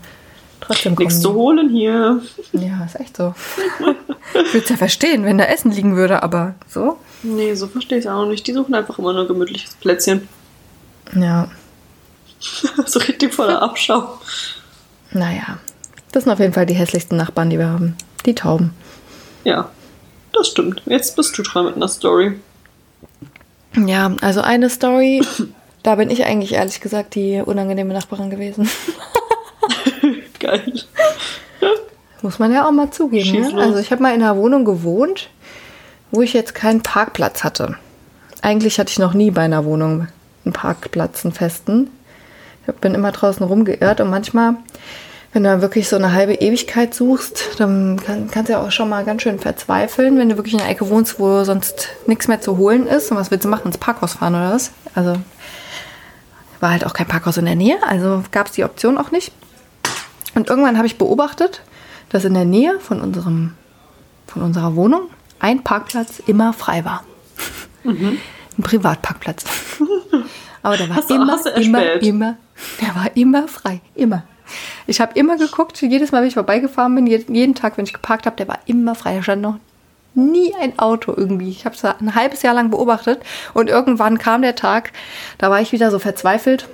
[0.61, 2.21] Trotzdem kommen Nichts zu holen hier.
[2.53, 3.35] Ja, ist echt so.
[4.35, 6.99] ich würde es ja verstehen, wenn da Essen liegen würde, aber so.
[7.23, 8.47] Nee, so verstehe ich es auch nicht.
[8.47, 10.29] Die suchen einfach immer nur ein gemütliches Plätzchen.
[11.15, 11.49] Ja,
[12.87, 14.19] so richtig voller Abschau.
[15.13, 15.59] naja.
[16.13, 17.95] Das sind auf jeden Fall die hässlichsten Nachbarn, die wir haben.
[18.25, 18.73] Die Tauben.
[19.45, 19.69] Ja,
[20.33, 20.83] das stimmt.
[20.87, 22.39] Jetzt bist du dran mit einer Story.
[23.77, 25.23] Ja, also eine Story,
[25.83, 28.69] da bin ich eigentlich ehrlich gesagt die unangenehme Nachbarin gewesen.
[30.39, 30.73] Geil.
[32.23, 33.55] Muss man ja auch mal zugeben.
[33.55, 33.63] Ne?
[33.63, 35.29] Also ich habe mal in einer Wohnung gewohnt,
[36.11, 37.77] wo ich jetzt keinen Parkplatz hatte.
[38.43, 40.09] Eigentlich hatte ich noch nie bei einer Wohnung
[40.45, 41.91] einen Parkplatz, einen festen.
[42.67, 44.55] Ich bin immer draußen rumgeirrt und manchmal,
[45.33, 48.89] wenn du wirklich so eine halbe Ewigkeit suchst, dann kann, kannst du ja auch schon
[48.89, 52.41] mal ganz schön verzweifeln, wenn du wirklich in einer Ecke wohnst, wo sonst nichts mehr
[52.41, 53.11] zu holen ist.
[53.11, 53.67] Und was willst du machen?
[53.67, 54.71] Ins Parkhaus fahren oder was?
[54.95, 55.17] Also
[56.61, 59.33] war halt auch kein Parkhaus in der Nähe, also gab es die Option auch nicht.
[60.35, 61.63] Und irgendwann habe ich beobachtet,
[62.09, 63.55] dass in der Nähe von, unserem,
[64.27, 67.05] von unserer Wohnung ein Parkplatz immer frei war.
[68.59, 69.45] Ein Privatparkplatz.
[70.63, 72.37] Aber der war immer, immer, immer,
[72.81, 73.81] der war immer frei.
[73.95, 74.25] Immer.
[74.87, 78.27] Ich habe immer geguckt, jedes Mal, wenn ich vorbeigefahren bin, jeden, Tag, wenn ich geparkt
[78.27, 79.17] habe, der war immer frei.
[79.17, 79.59] Da stand noch
[80.15, 81.51] nie ein Auto irgendwie.
[81.51, 83.21] Ich habe es ein halbes Jahr lang beobachtet
[83.55, 84.93] und irgendwann kam der Tag,
[85.39, 86.69] da war ich wieder so verzweifelt.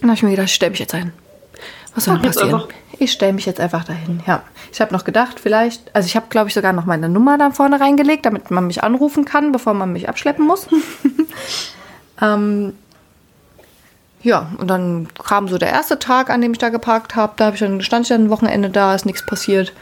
[0.00, 1.12] Und habe ich mir gedacht, ich stelle mich jetzt ein.
[1.94, 2.62] Was soll denn passieren?
[3.00, 4.20] Ich stelle mich jetzt einfach dahin.
[4.26, 7.38] Ja, ich habe noch gedacht, vielleicht, also ich habe, glaube ich, sogar noch meine Nummer
[7.38, 10.68] da vorne reingelegt, damit man mich anrufen kann, bevor man mich abschleppen muss.
[12.22, 12.74] ähm,
[14.22, 17.34] ja, und dann kam so der erste Tag, an dem ich da geparkt habe.
[17.36, 19.72] Da habe ich dann stand ich dann ein Wochenende da, ist nichts passiert.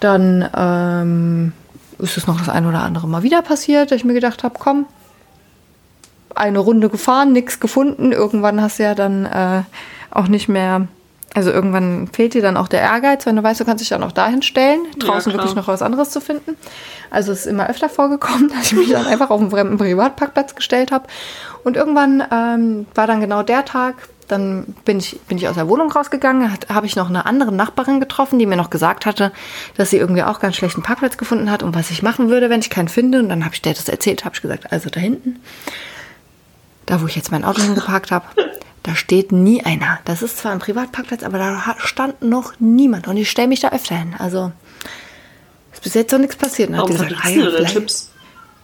[0.00, 1.52] Dann ähm,
[1.98, 4.56] ist es noch das eine oder andere Mal wieder passiert, dass ich mir gedacht habe,
[4.58, 4.86] komm,
[6.34, 8.12] eine Runde gefahren, nichts gefunden.
[8.12, 9.62] Irgendwann hast du ja dann äh,
[10.10, 10.86] auch nicht mehr,
[11.34, 14.04] also irgendwann fehlt dir dann auch der Ehrgeiz, wenn du weißt, du kannst dich dann
[14.04, 15.44] auch dahin stellen, draußen klar.
[15.44, 16.56] wirklich noch was anderes zu finden.
[17.10, 20.54] Also es ist immer öfter vorgekommen, dass ich mich dann einfach auf einen fremden Privatparkplatz
[20.54, 21.06] gestellt habe.
[21.68, 23.94] Und irgendwann ähm, war dann genau der Tag,
[24.26, 27.52] dann bin ich, bin ich aus der Wohnung rausgegangen, hat- habe ich noch eine andere
[27.52, 29.32] Nachbarin getroffen, die mir noch gesagt hatte,
[29.76, 32.60] dass sie irgendwie auch ganz schlechten Parkplatz gefunden hat und was ich machen würde, wenn
[32.60, 33.20] ich keinen finde.
[33.20, 35.40] Und dann habe ich der das erzählt, habe ich gesagt, also da hinten,
[36.86, 38.26] da wo ich jetzt mein Auto hingeparkt habe,
[38.82, 39.98] da steht nie einer.
[40.04, 43.60] Das ist zwar ein Privatparkplatz, aber da hat- stand noch niemand und ich stelle mich
[43.60, 44.14] da öfter hin.
[44.18, 44.52] Also
[45.72, 46.70] ist bis jetzt noch nichts passiert.
[46.70, 48.10] Hat Warum die gesagt, ah ja, Tipps?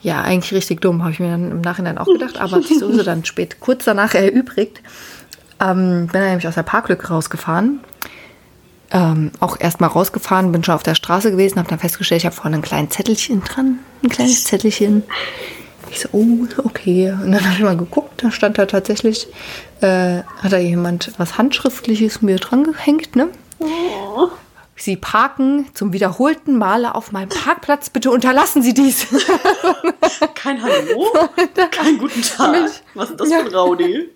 [0.05, 2.79] Ja, eigentlich richtig dumm, habe ich mir dann im Nachhinein auch gedacht, aber hat sich
[2.79, 4.83] sowieso dann spät, kurz danach erübrigt.
[5.59, 7.81] Ähm, bin dann nämlich aus der Parklücke rausgefahren.
[8.91, 12.37] Ähm, auch erstmal rausgefahren, bin schon auf der Straße gewesen, habe dann festgestellt, ich habe
[12.37, 15.05] vorne ein kleines Zettelchen dran, ein kleines Zettelchen.
[15.91, 17.11] Ich so, oh, okay.
[17.11, 19.27] Und dann habe ich mal geguckt, da stand da tatsächlich,
[19.81, 23.29] äh, hat da jemand was Handschriftliches mir dran gehängt, ne?
[23.59, 24.29] Oh.
[24.77, 27.91] Sie parken zum wiederholten Male auf meinem Parkplatz.
[27.91, 29.07] Bitte unterlassen Sie dies.
[30.35, 31.07] Kein Hallo?
[31.71, 32.71] Kein guten Tag.
[32.95, 34.11] Was ist das für ein Raudi?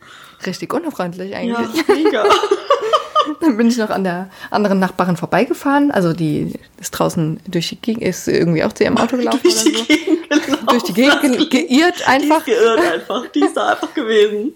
[0.44, 1.86] Richtig unfreundlich Ja, eigentlich.
[1.88, 2.24] mega.
[3.40, 5.90] Dann bin ich noch an der anderen Nachbarin vorbeigefahren.
[5.90, 9.62] Also die ist draußen durch die Gegend, ist irgendwie auch zu ihrem Auto gelaufen Durch
[9.62, 9.84] die oder so.
[9.84, 10.66] Gegend gelaufen.
[10.66, 12.38] Durch die Gegend ge geirrt Die einfach.
[12.38, 13.26] ist geirrt einfach.
[13.28, 14.52] Die ist da einfach gewesen.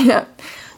[0.04, 0.26] Ja.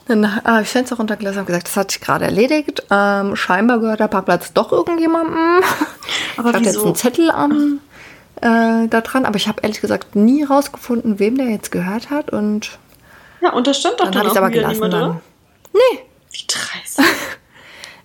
[0.07, 2.83] Dann habe ich Fenster runtergelassen und gesagt, das hat sich gerade erledigt.
[2.91, 5.35] Ähm, scheinbar gehört der Parkplatz doch irgendjemandem.
[6.37, 7.79] Aber ich habe jetzt einen Zettel am,
[8.41, 12.31] äh, da dran, aber ich habe ehrlich gesagt nie rausgefunden, wem der jetzt gehört hat.
[12.31, 12.77] Und
[13.39, 14.73] Ja, und da stand doch dann dann, habe ich auch es aber gelassen.
[14.73, 15.21] niemand, Dann.
[15.73, 15.99] Nee,
[16.31, 16.97] Wie dreist.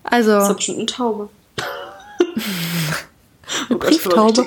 [0.04, 1.28] Das also ist doch bestimmt eine Taube.
[1.58, 1.62] oh
[3.60, 4.44] ich bin Brieftaube.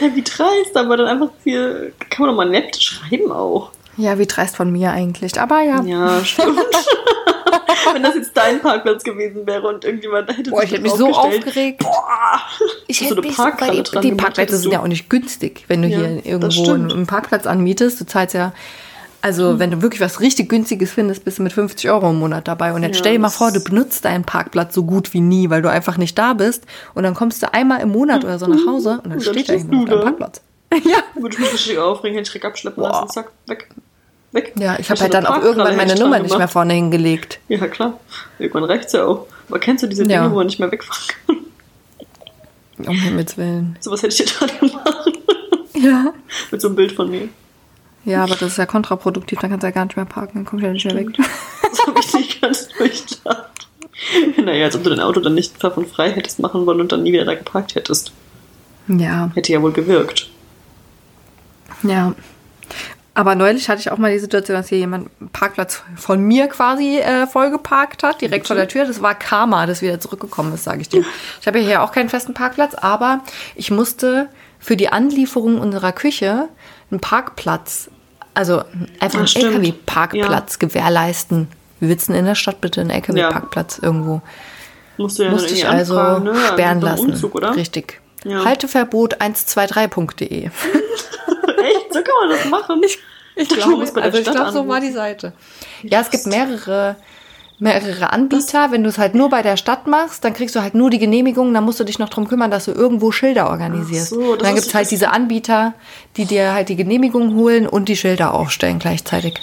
[0.00, 1.92] ja, wie dreist, aber dann einfach viel.
[2.08, 3.70] Kann man doch mal nett schreiben auch.
[3.96, 5.40] Ja, wie dreist von mir eigentlich.
[5.40, 6.58] Aber ja, Ja, stimmt.
[7.92, 11.12] Wenn das jetzt dein Parkplatz gewesen wäre und irgendjemand hätte Boah, ich hätte mich so
[11.12, 11.78] aufgeregt.
[11.80, 12.40] Boah.
[12.86, 15.08] Ich So hätte eine mich so, Parkkralle weil dran die Parkplätze sind ja auch nicht
[15.10, 18.00] günstig, wenn du Ja, hier irgendwo einen Parkplatz anmietest.
[18.00, 18.52] Du zahlst ja,
[19.22, 22.48] also wenn du wirklich was richtig günstiges findest, bist du mit 50 Euro im Monat
[22.48, 22.72] dabei.
[22.72, 25.50] Und jetzt Ja, stell dir mal vor, du benutzt deinen Parkplatz so gut wie nie,
[25.50, 26.64] weil du einfach nicht da bist.
[26.94, 29.34] Und dann kommst du einmal im Monat oder so nach Hause und dann Und dann
[29.34, 30.02] steht da jemand auf deinem.
[30.02, 30.40] Parkplatz.
[30.84, 31.02] Ja.
[31.14, 32.90] Würde ich mich richtig aufregen, hätte ich direkt abschleppen Boah.
[33.02, 33.08] lassen.
[33.10, 33.68] Zack, weg.
[34.32, 34.52] Weg.
[34.56, 36.52] Ja, ich habe halt dann auch irgendwann meine Nummer dran nicht mehr gemacht.
[36.52, 37.40] vorne hingelegt.
[37.48, 37.98] Ja, klar.
[38.38, 39.26] Irgendwann reicht's ja auch.
[39.48, 40.30] Aber kennst du diese Dinge, Ja.
[40.30, 41.36] wo man nicht mehr wegfahren kann?
[42.86, 43.76] Um Himmels Willen.
[43.80, 45.12] Sowas hätte ich dir dran gemacht.
[45.74, 46.12] Ja.
[46.50, 47.28] Mit so einem Bild von mir.
[48.04, 50.44] Ja, aber das ist ja kontraproduktiv, dann kannst du ja gar nicht mehr parken, dann
[50.44, 51.08] kommst du ja nicht mehr weg.
[51.16, 53.68] Das habe ich nicht ganz durchdacht.
[54.42, 57.02] Naja, als ob du dein Auto dann nicht davon frei hättest machen wollen und dann
[57.02, 58.12] nie wieder da geparkt hättest.
[58.88, 59.30] Ja.
[59.34, 60.28] Hätte ja wohl gewirkt.
[61.82, 62.12] Ja.
[63.12, 66.46] Aber neulich hatte ich auch mal die Situation, dass hier jemand einen Parkplatz von mir
[66.46, 68.86] quasi äh, vollgeparkt hat, direkt vor der Tür.
[68.86, 71.04] Das war Karma, das wieder zurückgekommen ist, sage ich dir.
[71.40, 73.20] Ich habe ja hier auch keinen festen Parkplatz, aber
[73.56, 74.28] ich musste
[74.58, 76.48] für die Anlieferung unserer Küche
[76.90, 77.90] einen Parkplatz,
[78.32, 78.62] also
[79.00, 79.54] einfach Ah, einen stimmt.
[79.56, 81.48] LKW-Parkplatz gewährleisten.
[81.80, 84.22] Wir sitzen in der Stadt bitte einen LKW-Parkplatz irgendwo.
[84.98, 86.34] Musst du ja Musste ich also anfragen, ne?
[86.46, 87.10] sperren lassen.
[87.10, 87.42] Umzug?
[87.42, 88.00] Richtig.
[88.24, 88.44] Ja.
[88.44, 90.50] Halteverbot 123.de.
[91.90, 92.82] So kann man das machen?
[92.84, 92.98] Ich,
[93.36, 95.32] Ich glaube, also ich glaube, so war die Seite.
[95.82, 96.96] Ja, es gibt mehrere,
[97.58, 98.70] mehrere Anbieter.
[98.70, 100.98] Wenn du es halt nur bei der Stadt machst, dann kriegst du halt nur die
[100.98, 101.54] Genehmigung.
[101.54, 104.10] Dann musst du dich noch drum kümmern, dass du irgendwo Schilder organisierst.
[104.10, 105.74] So, dann gibt es halt diese Anbieter,
[106.16, 109.40] die dir halt die Genehmigung holen und die Schilder aufstellen gleichzeitig.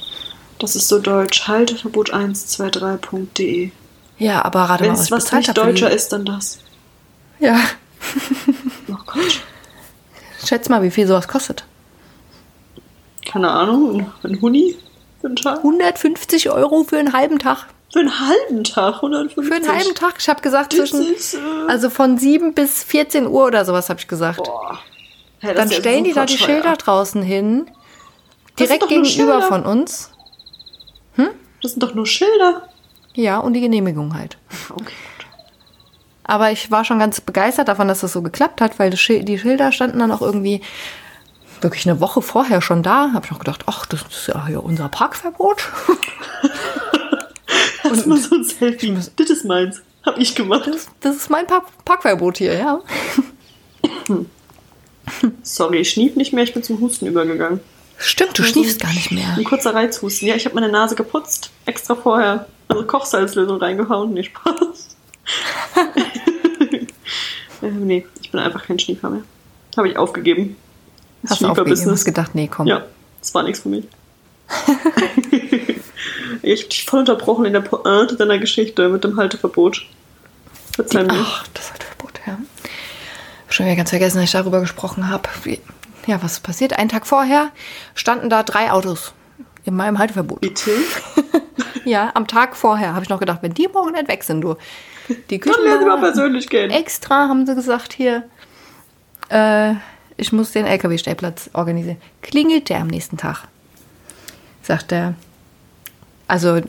[0.59, 1.47] Das ist so deutsch.
[1.47, 3.71] Halteverbot 123.de.
[4.19, 6.59] Ja, aber rate Wenn mal, was was bezahlt nicht deutscher ist, dann das.
[7.39, 7.59] Ja,
[8.89, 9.41] Oh Gott.
[10.45, 11.65] schätz mal, wie viel sowas kostet.
[13.37, 14.11] Keine Ahnung.
[14.23, 14.75] Ein- Huni
[15.21, 15.57] für einen Tag?
[15.59, 17.67] 150 Euro für einen halben Tag.
[17.93, 19.45] Für einen halben Tag, 150.
[19.47, 20.15] Für einen halben Tag.
[20.17, 23.89] Ich habe gesagt, Das zwischen, ist, äh, also von 7 bis 14 Uhr oder sowas
[23.89, 24.43] habe ich gesagt.
[24.43, 24.79] Boah.
[25.39, 26.47] Hey, Dann ja stellen die da die teuer.
[26.47, 27.69] Schilder draußen hin.
[28.59, 30.11] Direkt gegenüber von uns.
[31.61, 32.63] Das sind doch nur Schilder.
[33.13, 34.37] Ja, und die Genehmigung halt.
[34.71, 34.93] Okay.
[36.23, 38.97] Aber ich war schon ganz begeistert davon, dass das so geklappt hat, weil die
[39.39, 40.61] Schilder standen dann auch irgendwie
[41.63, 43.11] wirklich eine Woche vorher schon da.
[43.13, 45.63] Habe ich noch gedacht, ach, das ist ja hier unser Parkverbot.
[47.83, 48.93] Hast du mal so ein Selfie?
[48.93, 49.81] Das ist meins.
[50.03, 50.67] Hab ich gemacht.
[50.67, 52.79] Das, das ist mein Park Parkverbot hier, ja.
[55.43, 57.59] Sorry, ich schnief nicht mehr, ich bin zum Husten übergegangen.
[57.97, 59.35] Stimmt, du schniefst gar nicht mehr.
[59.35, 60.27] Ein kurzer Reizhusten.
[60.27, 61.51] Ja, ich habe meine Nase geputzt.
[61.65, 62.47] Extra vorher.
[62.67, 64.13] Also Kochsalzlösung reingehauen.
[64.13, 64.95] Nee, Spaß.
[67.63, 69.23] ähm, nee, ich bin einfach kein Schniefer mehr.
[69.75, 70.55] Habe ich aufgegeben.
[71.23, 72.05] Hast du hast Schnieferbusiness.
[72.05, 72.67] gedacht, nee, komm.
[72.67, 72.83] Ja,
[73.19, 73.85] das war nichts für mich.
[76.41, 79.85] ich hab dich voll unterbrochen in der Pointe deiner Geschichte mit dem Halteverbot.
[80.73, 81.13] Verzeih mir.
[81.13, 82.37] Ach, das Halteverbot, ja.
[83.49, 85.27] Schon wieder ganz vergessen, dass ich darüber gesprochen habe.
[86.05, 86.77] Ja, was passiert?
[86.77, 87.49] Einen Tag vorher
[87.95, 89.13] standen da drei Autos
[89.65, 90.41] in meinem Halteverbot.
[90.41, 90.71] Bitte?
[91.85, 94.55] Ja, am Tag vorher habe ich noch gedacht, wenn die morgen nicht weg sind, du.
[95.29, 96.69] Die Dann werden wir Küchen persönlich gehen.
[96.69, 98.23] extra haben sie gesagt, hier,
[99.29, 99.75] äh,
[100.17, 101.97] ich muss den LKW-Stellplatz organisieren.
[102.21, 103.47] Klingelt der am nächsten Tag?
[104.63, 105.13] Sagt er.
[106.27, 106.61] Also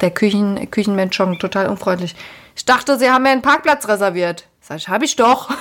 [0.00, 2.14] der Küchen, Küchenmensch schon total unfreundlich.
[2.54, 4.46] Ich dachte, sie haben mir einen Parkplatz reserviert.
[4.60, 5.50] Sag ich, habe ich doch.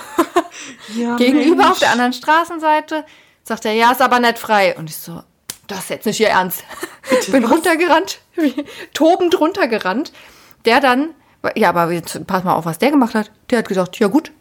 [0.95, 1.69] Ja, Gegenüber Mensch.
[1.71, 3.03] auf der anderen Straßenseite
[3.43, 4.75] sagt er, ja, ist aber nicht frei.
[4.77, 5.21] Und ich so,
[5.67, 6.63] das ist jetzt nicht ihr Ernst.
[7.31, 10.11] Bin runtergerannt, wie- tobend runtergerannt.
[10.65, 11.09] Der dann,
[11.55, 13.31] ja, aber jetzt pass mal auf, was der gemacht hat.
[13.51, 14.31] Der hat gesagt, ja gut,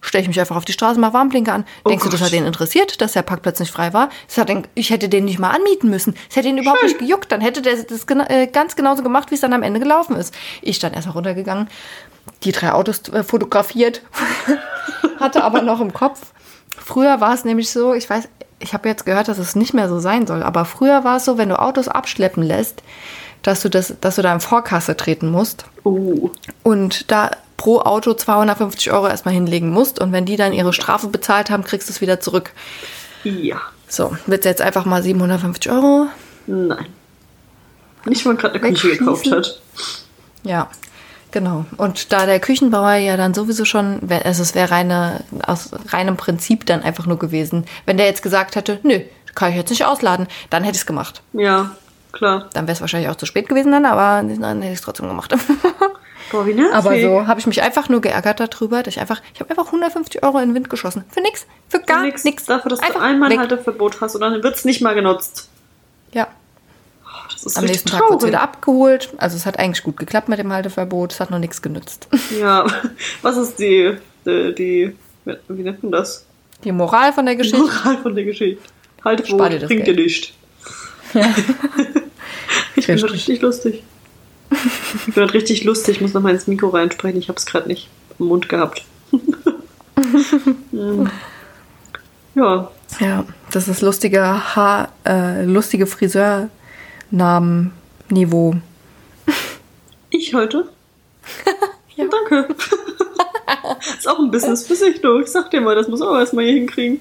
[0.00, 1.64] stelle ich mich einfach auf die Straße, mach Warnblinker an.
[1.86, 2.28] Denkst du, das Gott.
[2.28, 4.08] hat den interessiert, dass der Parkplatz nicht frei war?
[4.48, 6.14] Den, ich hätte den nicht mal anmieten müssen.
[6.28, 7.30] Es hätte ihn überhaupt nicht gejuckt.
[7.30, 10.16] Dann hätte der das gena äh, ganz genauso gemacht, wie es dann am Ende gelaufen
[10.16, 10.34] ist.
[10.62, 11.68] Ich dann erstmal runtergegangen,
[12.44, 14.02] die drei Autos äh, fotografiert,
[15.20, 16.20] hatte aber noch im Kopf.
[16.76, 19.88] Früher war es nämlich so, ich weiß, ich habe jetzt gehört, dass es nicht mehr
[19.88, 22.82] so sein soll, aber früher war es so, wenn du Autos abschleppen lässt,
[23.42, 26.30] dass du, das, dass du da in Vorkasse treten musst Oh.
[26.62, 31.08] und da pro Auto 250 Euro erstmal hinlegen musst und wenn die dann ihre Strafe
[31.08, 32.52] bezahlt haben, kriegst du es wieder zurück.
[33.24, 33.60] Ja.
[33.88, 36.06] So, wird jetzt einfach mal 750 Euro.
[36.46, 36.86] Nein.
[38.06, 39.60] Nicht, wenn man gerade eine Küche gekauft hat.
[40.42, 40.68] Ja,
[41.30, 41.66] genau.
[41.76, 46.64] Und da der Küchenbauer ja dann sowieso schon, also es wäre reine, aus reinem Prinzip
[46.64, 49.00] dann einfach nur gewesen, wenn der jetzt gesagt hätte, nö,
[49.34, 51.22] kann ich jetzt nicht ausladen, dann hätte ich es gemacht.
[51.34, 51.72] Ja,
[52.12, 52.48] klar.
[52.52, 55.08] Dann wäre es wahrscheinlich auch zu spät gewesen dann, aber dann hätte ich es trotzdem
[55.08, 55.34] gemacht.
[56.30, 56.74] Boah, wie nervig.
[56.74, 59.66] aber so habe ich mich einfach nur geärgert darüber, dass ich einfach, ich habe einfach
[59.66, 61.04] 150 Euro in den Wind geschossen.
[61.10, 62.22] Für nix, für gar nix.
[62.22, 62.44] nichts.
[62.46, 63.38] Dafür, dass einfach du einmal ein weg.
[63.40, 65.48] Halteverbot hast und dann wird es nicht mal genutzt.
[66.12, 66.28] Ja,
[67.32, 69.12] Das ist am nächsten Tag wurde es wieder abgeholt.
[69.16, 72.06] Also es hat eigentlich gut geklappt mit dem Halteverbot, es hat noch nichts genützt.
[72.40, 72.64] Ja,
[73.22, 74.96] was ist die, die, die
[75.48, 76.26] wie nennt man das?
[76.62, 77.58] Die Moral von der Die Geschichte.
[77.58, 78.62] Moral von der Geschichte.
[79.04, 79.86] Halteverbot bringt Geld.
[79.86, 79.94] dir
[81.14, 81.26] nicht.
[82.76, 83.42] ich bin Richtig.
[83.42, 83.82] lustig.
[85.06, 87.20] Ich bin richtig lustig, ich muss noch mal ins Mikro reinsprechen.
[87.20, 88.84] Ich habe es gerade nicht im Mund gehabt.
[90.72, 91.10] Hm.
[92.34, 98.56] ja, Ja, das ist lustige Haar, äh, lustige Friseurnamen-Niveau.
[100.10, 100.68] ich heute?
[101.96, 102.06] Ja.
[102.08, 102.54] Danke.
[103.98, 105.20] ist auch ein Business für sich, du.
[105.20, 107.00] Ich sag dir mal, das muss auch erstmal hier hinkriegen.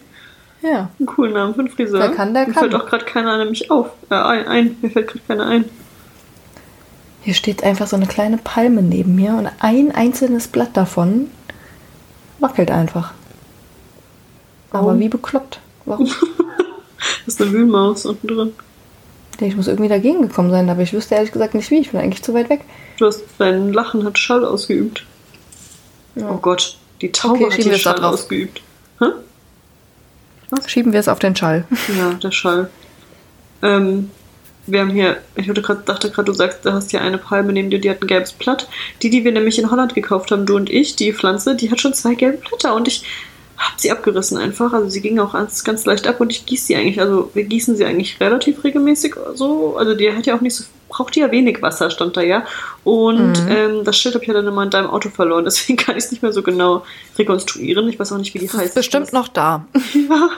[0.61, 0.89] Ja.
[0.99, 1.99] Einen coolen Namen für einen Friseur.
[2.01, 2.69] Wer kann, der Mir kann.
[2.69, 3.91] fällt auch gerade keiner nämlich auf.
[4.09, 4.77] Äh, ein, ein.
[4.81, 5.65] Mir fällt gerade keiner ein.
[7.21, 11.29] Hier steht einfach so eine kleine Palme neben mir und ein einzelnes Blatt davon
[12.39, 13.13] wackelt einfach.
[14.71, 14.99] Aber Warum?
[14.99, 15.59] wie bekloppt.
[15.85, 16.09] Warum?
[17.25, 18.53] Das ist eine Wühlmaus unten drin.
[19.39, 21.77] Ich muss irgendwie dagegen gekommen sein, aber ich wüsste ehrlich gesagt nicht wie.
[21.79, 22.61] Ich bin eigentlich zu weit weg.
[22.97, 25.05] Du hast, dein Lachen hat Schall ausgeübt.
[26.15, 26.29] Ja.
[26.29, 28.61] Oh Gott, die Taube Okay, hat hier Schall ausgeübt.
[28.99, 29.05] Hä?
[30.65, 31.65] Schieben wir es auf den Schall.
[31.97, 32.69] Ja, der Schall.
[33.61, 34.09] Ähm,
[34.67, 37.69] wir haben hier, ich grad, dachte gerade, du sagst, du hast hier eine Palme neben
[37.69, 38.67] dir, die hat ein gelbes Blatt.
[39.01, 41.81] Die, die wir nämlich in Holland gekauft haben, du und ich, die Pflanze, die hat
[41.81, 43.03] schon zwei gelbe Blätter und ich
[43.57, 44.73] habe sie abgerissen einfach.
[44.73, 46.99] Also sie ging auch ganz, ganz leicht ab und ich gieße sie eigentlich.
[47.01, 49.75] Also wir gießen sie eigentlich relativ regelmäßig so.
[49.75, 52.43] Also die hat ja auch nicht so, braucht die ja wenig Wasser, stand da ja.
[52.83, 53.47] Und Mhm.
[53.51, 56.03] ähm, das Schild habe ich ja dann immer in deinem Auto verloren, deswegen kann ich
[56.05, 56.83] es nicht mehr so genau
[57.17, 57.87] rekonstruieren.
[57.89, 58.65] Ich weiß auch nicht, wie die Das heißt.
[58.69, 59.65] ist bestimmt noch da.
[59.93, 60.29] Ja,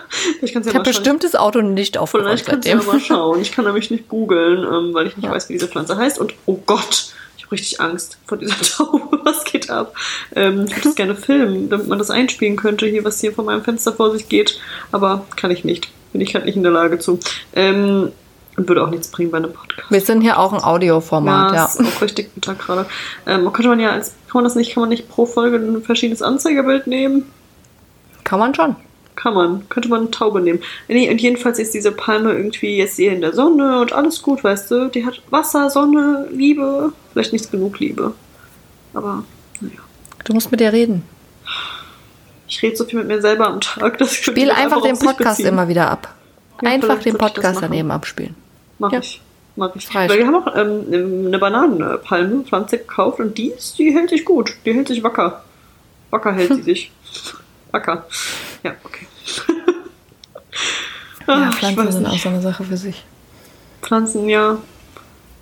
[0.41, 2.99] ich kann ja Ich habe bestimmt das Auto nicht aufgeräumt Vielleicht kannst du ja mal
[2.99, 3.41] schauen.
[3.41, 5.31] Ich kann nämlich nicht googeln, ähm, weil ich nicht Ja.
[5.31, 6.19] weiß, wie diese Pflanze heißt.
[6.19, 9.19] Und oh Gott, ich habe richtig Angst vor dieser Taube.
[9.23, 9.93] Was geht ab?
[10.35, 13.45] Ähm, ich würde das gerne filmen, damit man das einspielen könnte, hier, was hier vor
[13.45, 14.59] meinem Fenster vor sich geht.
[14.91, 15.89] Aber kann ich nicht.
[16.11, 17.19] Bin ich halt nicht in der Lage zu.
[17.55, 18.11] Ähm,
[18.61, 19.89] und würde auch nichts bringen bei einem Podcast.
[19.89, 21.65] Wir sind hier auch ein Audioformat, ja.
[21.65, 22.85] ist auch richtig guter gerade.
[23.25, 25.81] Ähm, könnte man ja als, kann man das nicht, kann man nicht pro Folge ein
[25.81, 27.25] verschiedenes Anzeigebild nehmen?
[28.23, 28.75] Kann man schon.
[29.15, 29.67] Kann man.
[29.69, 30.59] Könnte man eine Taube nehmen.
[30.87, 34.43] Nee, und jedenfalls ist diese Palme irgendwie jetzt hier in der Sonne und alles gut,
[34.43, 34.89] weißt du?
[34.89, 36.93] Die hat Wasser, Sonne, Liebe.
[37.11, 38.13] Vielleicht nicht genug Liebe.
[38.93, 39.23] Aber,
[39.59, 39.79] naja.
[40.23, 41.03] Du musst mit dir reden.
[42.47, 43.97] Ich rede so viel mit mir selber am Tag.
[43.97, 46.13] Das könnte Spiel ich einfach auf den Podcast immer wieder ab.
[46.61, 48.35] Ja, Einfach den ich Podcast daneben abspielen.
[48.81, 48.99] Mach Ja.
[48.99, 49.21] ich.
[49.55, 49.93] Mach ich.
[49.93, 54.25] Weil wir haben auch ähm, eine Bananenpalme, Pflanze gekauft und die, ist, die hält sich
[54.25, 54.53] gut.
[54.65, 55.43] Die hält sich wacker.
[56.09, 56.91] Wacker hält sie sich.
[57.71, 58.05] Wacker.
[58.63, 59.07] Ja, okay.
[61.27, 63.03] Ja, Ah, Pflanzen sind auch so eine Sache für sich.
[63.81, 64.57] Pflanzen, ja.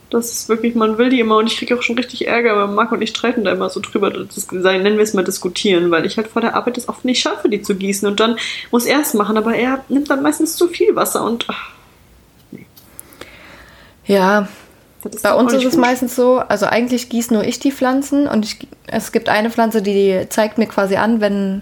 [0.09, 2.67] Das ist wirklich, man will die immer und ich kriege auch schon richtig Ärger, weil
[2.67, 4.09] Marc und ich streiten da immer so drüber.
[4.11, 7.21] Das nennen wir es mal diskutieren, weil ich halt vor der Arbeit es oft nicht
[7.21, 8.35] schaffe, die zu gießen und dann
[8.71, 11.69] muss er es machen, aber er nimmt dann meistens zu viel Wasser und ach,
[14.09, 14.47] Ja,
[15.23, 15.79] bei uns ist es gut.
[15.81, 19.81] meistens so, also eigentlich gieße nur ich die Pflanzen und ich, es gibt eine Pflanze,
[19.81, 21.61] die zeigt mir quasi an, wenn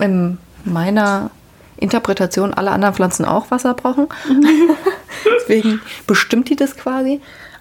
[0.00, 1.30] in meiner
[1.76, 4.06] Interpretation alle anderen Pflanzen auch Wasser brauchen.
[5.40, 7.20] Deswegen bestimmt die das quasi.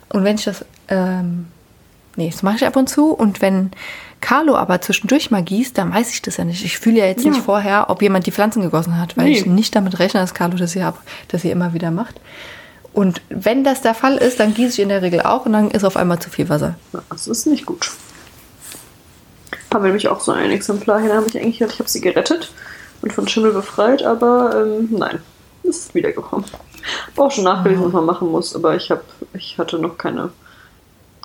[0.09, 1.47] Und wenn ich das, ähm,
[2.15, 3.11] nee, das mache ich ab und zu.
[3.11, 3.71] Und wenn
[4.21, 6.63] Carlo aber zwischendurch mal gießt, dann weiß ich das ja nicht.
[6.63, 7.31] Ich fühle ja jetzt Ja.
[7.31, 9.31] nicht vorher, ob jemand die Pflanzen gegossen hat, weil Nee.
[9.39, 12.15] ich nicht damit rechne, dass Carlo das hier, ab, das hier immer wieder macht.
[12.97, 15.69] Und wenn das der Fall ist, dann gieße ich in der Regel auch und dann
[15.69, 16.79] ist auf einmal zu viel Wasser.
[17.11, 17.91] Das ist nicht gut.
[19.71, 21.89] Haben wir nämlich auch so ein Exemplar hier, da habe ich eigentlich gedacht, ich habe
[21.89, 22.51] sie gerettet
[23.03, 25.19] und von Schimmel befreit, aber ähm, nein,
[25.61, 26.47] ist wiedergekommen.
[27.11, 29.03] Habe auch schon nachgelesen, was man machen muss, aber ich habe,
[29.35, 30.31] ich hatte noch keine,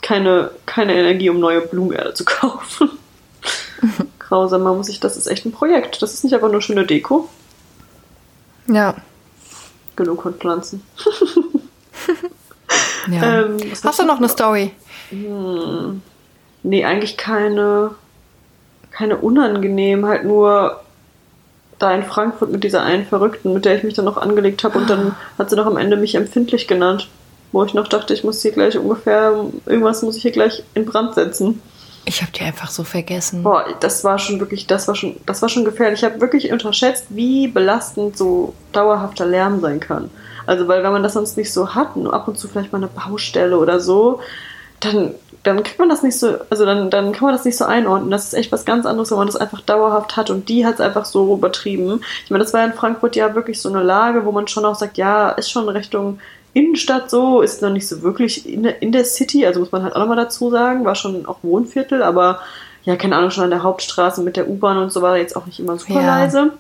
[0.03, 2.91] keine, keine Energie, um neue Blumenerde zu kaufen.
[4.19, 6.03] Grausam, man muss ich, das ist echt ein Projekt.
[6.03, 7.31] Das ist nicht einfach nur schöne Deko.
[8.67, 8.95] Ja.
[9.97, 10.83] Genug von Pflanzen.
[13.11, 13.43] ja.
[13.43, 14.73] Ähm, Hast du noch eine Story?
[16.63, 17.91] Nee, eigentlich keine,
[18.91, 20.81] keine unangenehm, halt nur
[21.79, 24.79] da in Frankfurt mit dieser einen Verrückten, mit der ich mich dann noch angelegt habe
[24.79, 27.09] und dann hat sie noch am Ende mich empfindlich genannt,
[27.51, 30.87] wo ich noch dachte, ich muss hier gleich ungefähr, irgendwas muss ich hier gleich in
[30.87, 31.61] Brand setzen.
[32.05, 33.43] Ich habe die einfach so vergessen.
[33.43, 36.01] Boah, das war schon wirklich, das war schon, das war schon gefährlich.
[36.01, 40.11] Ich habe wirklich unterschätzt, wie belastend so dauerhafter Lärm sein kann.
[40.47, 42.79] Also, weil wenn man das sonst nicht so hat, nur ab und zu vielleicht mal
[42.79, 44.21] eine Baustelle oder so,
[44.81, 47.65] dann, dann kriegt man das nicht so, also dann, dann kann man das nicht so
[47.65, 48.11] einordnen.
[48.11, 50.75] Das ist echt was ganz anderes, wenn man das einfach dauerhaft hat und die hat
[50.75, 52.01] es einfach so übertrieben.
[52.25, 54.75] Ich meine, das war in Frankfurt ja wirklich so eine Lage, wo man schon auch
[54.75, 56.19] sagt, ja, ist schon Richtung
[56.55, 59.83] Innenstadt so, ist noch nicht so wirklich in der, in der City, also muss man
[59.85, 62.41] halt auch nochmal dazu sagen, war schon auch Wohnviertel, aber
[62.85, 65.47] ja, keine Ahnung, schon an der Hauptstraße mit der U-Bahn und so war jetzt auch
[65.47, 66.19] nicht immer super Ja.
[66.19, 66.51] leise.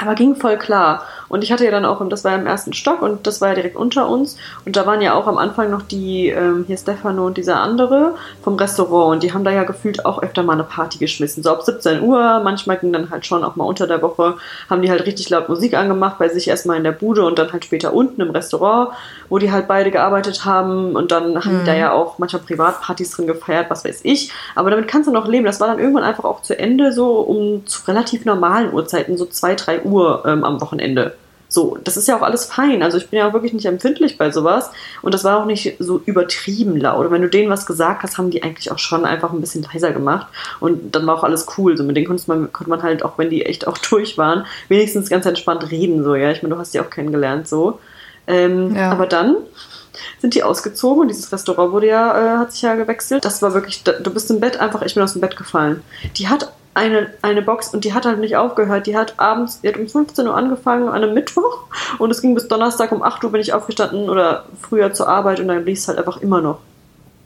[0.00, 1.02] Aber ging voll klar.
[1.28, 3.54] Und ich hatte ja dann auch, das war im ersten Stock und das war ja
[3.54, 4.36] direkt unter uns.
[4.64, 8.14] Und da waren ja auch am Anfang noch die, ähm, hier Stefano und dieser andere
[8.42, 9.12] vom Restaurant.
[9.12, 11.42] Und die haben da ja gefühlt auch öfter mal eine Party geschmissen.
[11.42, 14.36] So ab 17 Uhr, manchmal ging dann halt schon auch mal unter der Woche,
[14.70, 17.52] haben die halt richtig laut Musik angemacht, bei sich erstmal in der Bude und dann
[17.52, 18.90] halt später unten im Restaurant,
[19.28, 20.94] wo die halt beide gearbeitet haben.
[20.94, 24.32] Und dann haben die da ja auch manchmal Privatpartys drin gefeiert, was weiß ich.
[24.54, 25.44] Aber damit kannst du noch leben.
[25.44, 29.26] Das war dann irgendwann einfach auch zu Ende, so um zu relativ normalen Uhrzeiten, so
[29.26, 29.87] 2, 3 Uhr
[30.26, 31.14] ähm, am Wochenende.
[31.50, 32.82] So, das ist ja auch alles fein.
[32.82, 34.70] Also ich bin ja auch wirklich nicht empfindlich bei sowas.
[35.00, 37.06] Und das war auch nicht so übertrieben laut.
[37.06, 39.66] Und wenn du denen was gesagt hast, haben die eigentlich auch schon einfach ein bisschen
[39.72, 40.26] leiser gemacht.
[40.60, 41.74] Und dann war auch alles cool.
[41.78, 44.44] So mit denen konnte man, konnte man halt, auch wenn die echt auch durch waren,
[44.68, 46.04] wenigstens ganz entspannt reden.
[46.04, 46.30] So, ja.
[46.32, 47.78] Ich meine, du hast die auch kennengelernt so.
[48.26, 48.90] Ähm, Ja.
[48.92, 49.36] Aber dann
[50.20, 53.24] sind die ausgezogen und dieses Restaurant wurde ja, äh, hat sich ja gewechselt.
[53.24, 55.82] Das war wirklich, da- du bist im Bett einfach, ich bin aus dem Bett gefallen.
[56.18, 58.86] Die hat eine, eine Box und die hat halt nicht aufgehört.
[58.86, 61.64] Die hat abends, die hat um 15 Uhr angefangen an einem Mittwoch
[61.98, 65.40] und es ging bis Donnerstag um 8 Uhr bin ich aufgestanden oder früher zur Arbeit
[65.40, 66.58] und dann lief es halt einfach immer noch.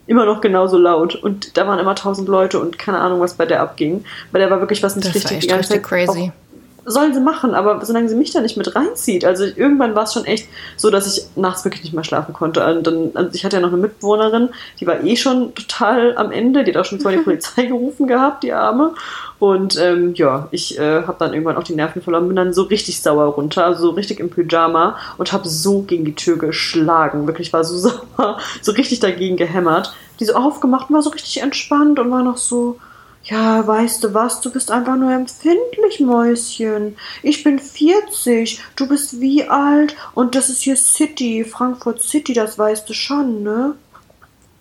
[0.07, 1.15] Immer noch genauso laut.
[1.15, 4.05] Und da waren immer tausend Leute und keine Ahnung, was bei der abging.
[4.33, 5.31] Bei der war wirklich was nicht Das richtig.
[5.31, 6.33] war echt die ganze richtig Zeit crazy.
[6.37, 6.42] auch-
[6.85, 9.25] sollen sie machen, aber solange sie mich da nicht mit reinzieht.
[9.25, 12.65] Also irgendwann war es schon echt so, dass ich nachts wirklich nicht mehr schlafen konnte.
[12.67, 14.49] Und dann, also ich hatte ja noch eine Mitbewohnerin,
[14.81, 16.65] die war eh schon total am Ende.
[16.65, 18.95] Die hat auch schon zwar die Polizei gerufen gehabt, die Arme.
[19.39, 22.63] Und ähm, ja, ich äh, habe dann irgendwann auch die Nerven verloren, bin dann so
[22.63, 27.27] richtig sauer runter, also so richtig im Pyjama und habe so gegen die Tür geschlagen.
[27.27, 27.77] Wirklich war so
[28.17, 29.95] sauer, so richtig dagegen gehämmert.
[30.21, 32.79] Die so aufgemacht und war so richtig entspannt und war noch so,
[33.25, 36.97] ja, weißt du was, du bist einfach nur empfindlich, Mäuschen.
[37.23, 39.95] Ich bin 40, du bist wie alt?
[40.15, 43.75] Und das ist hier City, Frankfurt City, das weißt du schon, ne?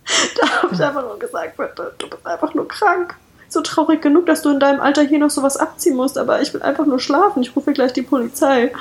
[0.39, 1.57] Da habe ich einfach nur gesagt,
[1.97, 3.15] du bist einfach nur krank.
[3.49, 6.53] So traurig genug, dass du in deinem Alter hier noch sowas abziehen musst, aber ich
[6.53, 7.41] will einfach nur schlafen.
[7.41, 8.71] Ich rufe gleich die Polizei.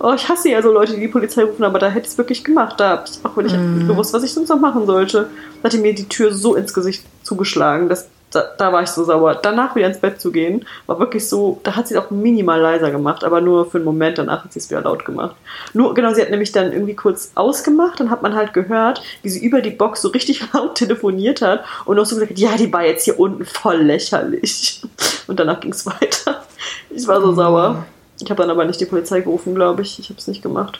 [0.00, 2.18] Oh, ich hasse ja so Leute, die die Polizei rufen, aber da hätte ich es
[2.18, 2.80] wirklich gemacht.
[2.80, 3.86] Da habe ich auch wirklich Mhm.
[3.86, 5.30] gewusst, was ich sonst noch machen sollte.
[5.62, 8.88] Da hat die mir die Tür so ins Gesicht zugeschlagen, dass da, da war ich
[8.88, 9.36] so sauer.
[9.36, 12.60] Danach wieder ins Bett zu gehen, war wirklich so, da hat sie es auch minimal
[12.60, 15.36] leiser gemacht, aber nur für einen Moment, danach hat sie es wieder laut gemacht.
[15.72, 19.28] Nur, genau, sie hat nämlich dann irgendwie kurz ausgemacht, dann hat man halt gehört, wie
[19.28, 22.72] sie über die Box so richtig laut telefoniert hat und noch so gesagt, ja, die
[22.72, 24.82] war jetzt hier unten voll lächerlich.
[25.28, 26.44] Und danach ging es weiter.
[26.88, 27.84] Ich war so sauer.
[28.20, 29.98] Ich habe dann aber nicht die Polizei gerufen, glaube ich.
[29.98, 30.78] Ich habe es nicht gemacht.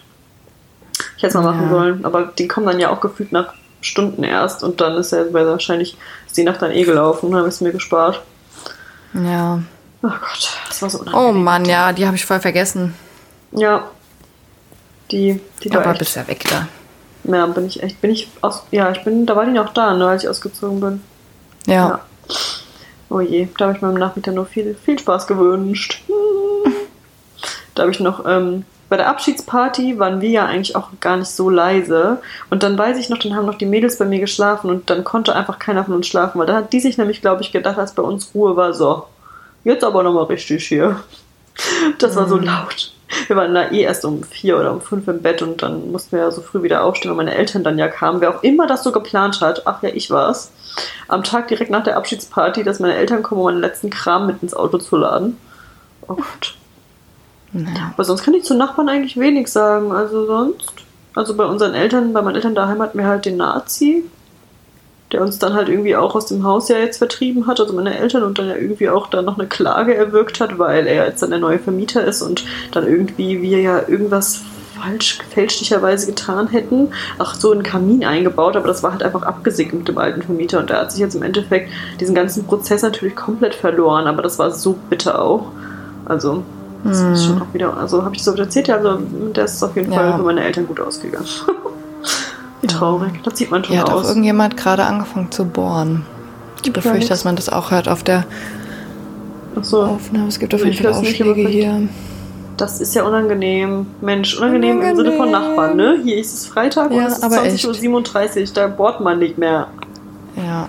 [1.16, 1.70] Ich hätte es mal machen Ja.
[1.70, 3.54] sollen, aber die kommen dann ja auch gefühlt nach
[3.86, 5.96] Stunden erst und dann ist ja wahrscheinlich
[6.26, 8.22] ist die Nacht dann eh gelaufen, dann habe ich es mir gespart.
[9.14, 9.60] Ja.
[10.02, 11.44] Oh Gott, das war so Oh unangenehm.
[11.44, 12.94] Mann, ja, die habe ich voll vergessen.
[13.52, 13.88] Ja.
[15.10, 16.66] Die, die war Aber echt, bist ja weg da.
[17.24, 19.94] ja, bin ich echt, bin ich aus, ja, ich bin, da war die noch da,
[19.94, 21.02] ne, als ich ausgezogen bin.
[21.66, 21.74] Ja.
[21.74, 22.00] Ja.
[23.08, 26.02] Oh je, da habe ich meinem Nachmieter nur viel, viel Spaß gewünscht.
[27.74, 31.30] Da habe ich noch, ähm, bei der Abschiedsparty waren wir ja eigentlich auch gar nicht
[31.30, 32.18] so leise.
[32.50, 35.04] Und dann weiß ich noch, dann haben noch die Mädels bei mir geschlafen und dann
[35.04, 37.78] konnte einfach keiner von uns schlafen, weil da hat die sich nämlich, glaube ich, gedacht,
[37.78, 39.04] als bei uns Ruhe war, so,
[39.64, 41.00] jetzt aber nochmal richtig hier.
[41.98, 42.92] Das war so laut.
[43.28, 46.16] Wir waren da eh erst um vier oder um fünf im Bett und dann mussten
[46.16, 48.20] wir ja so früh wieder aufstehen, weil meine Eltern dann ja kamen.
[48.20, 50.50] Wer auch immer das so geplant hat, ach ja, ich war's.
[51.08, 54.42] Am Tag direkt nach der Abschiedsparty, dass meine Eltern kommen, um meinen letzten Kram mit
[54.42, 55.38] ins Auto zu laden.
[56.08, 56.56] Oh Gott.
[57.92, 59.92] Aber sonst kann ich zu Nachbarn eigentlich wenig sagen.
[59.92, 60.72] Also sonst.
[61.14, 64.04] Also bei unseren Eltern, bei meinen Eltern daheim hatten wir halt den Nazi,
[65.12, 67.96] der uns dann halt irgendwie auch aus dem Haus ja jetzt vertrieben hat, also meine
[67.96, 71.22] Eltern und dann ja irgendwie auch da noch eine Klage erwirkt hat, weil er jetzt
[71.22, 74.42] dann der neue Vermieter ist und dann irgendwie wir ja irgendwas
[74.78, 76.88] falsch fälschlicherweise getan hätten.
[77.18, 80.58] Ach, so einen Kamin eingebaut, aber das war halt einfach abgesegnet mit dem alten Vermieter
[80.58, 84.38] und der hat sich jetzt im Endeffekt diesen ganzen Prozess natürlich komplett verloren, aber das
[84.38, 85.46] war so bitter auch.
[86.04, 86.42] Also,
[86.88, 88.98] das ist schon auch wieder, also habe ich so erzählt, ja, also
[89.34, 89.98] der ist auf jeden Ja.
[89.98, 91.26] Fall für meine Eltern gut ausgegangen.
[92.62, 94.08] Wie traurig, das sieht man schon Hier hat auch aus.
[94.08, 96.06] irgendjemand gerade angefangen zu bohren.
[96.64, 98.24] Ich befürchte, dass man das auch hört auf der
[99.58, 99.82] Ach so.
[99.82, 100.28] Aufnahme.
[100.28, 101.16] Es gibt auf jeden Fall vielleicht-
[101.50, 101.88] hier.
[102.56, 103.86] Das ist ja unangenehm.
[104.00, 105.50] Mensch, unangenehm, im Sinne von Unangenehm.
[105.56, 105.98] Nachbarn, ne?
[106.02, 109.36] Hier ist es Freitag und Ja, es ist aber 20.37 Uhr, da bohrt man nicht
[109.36, 109.66] mehr.
[110.36, 110.68] Ja.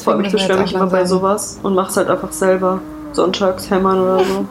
[0.00, 2.80] Vor allem, ich beschwere mich immer bei sowas und mach's halt einfach selber.
[3.12, 4.44] Sonntags hämmern oder so.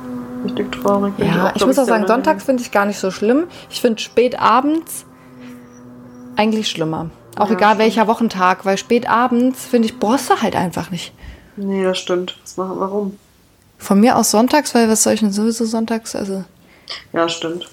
[0.43, 1.13] Richtig traurig.
[1.17, 3.45] Ja, ich glaub muss auch sagen, sonntags finde ich gar nicht so schlimm.
[3.69, 5.05] Ich finde spät abends
[6.35, 7.09] eigentlich schlimmer.
[7.37, 7.79] Auch Ja, egal stimmt.
[7.79, 11.13] welcher Wochentag, weil spät abends finde ich, brauchst du halt einfach nicht.
[11.55, 12.37] Nee, das stimmt.
[12.43, 13.17] Was machen, warum?
[13.77, 16.15] Von mir aus sonntags, weil was soll ich denn sowieso sonntags?
[16.15, 16.43] Also
[17.13, 17.67] Ja, stimmt.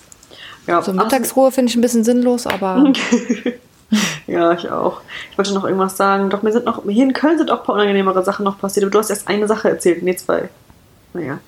[0.66, 2.92] Ja, so Mittagsruhe finde ich ein bisschen sinnlos, aber
[4.26, 5.02] Ja, ich auch.
[5.30, 6.30] Ich wollte noch irgendwas sagen.
[6.30, 8.84] Doch mir sind noch, hier in Köln sind auch ein paar unangenehmere Sachen noch passiert.
[8.84, 10.48] Aber du hast erst eine Sache erzählt, nee, zwei.
[11.12, 11.38] Naja.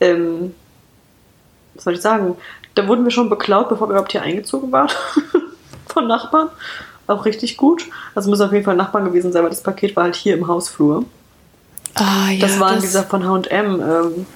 [0.00, 0.54] Ähm,
[1.74, 2.36] was soll ich sagen?
[2.74, 4.88] Da wurden wir schon beklaut, bevor wir überhaupt hier eingezogen waren.
[5.86, 6.48] Von Nachbarn.
[7.06, 7.86] Auch richtig gut.
[8.14, 10.46] Also müssen auf jeden Fall Nachbarn gewesen sein, weil das Paket war halt hier im
[10.46, 11.04] Hausflur.
[11.94, 14.26] ah, ja, Das waren dieser von H&M, ähm,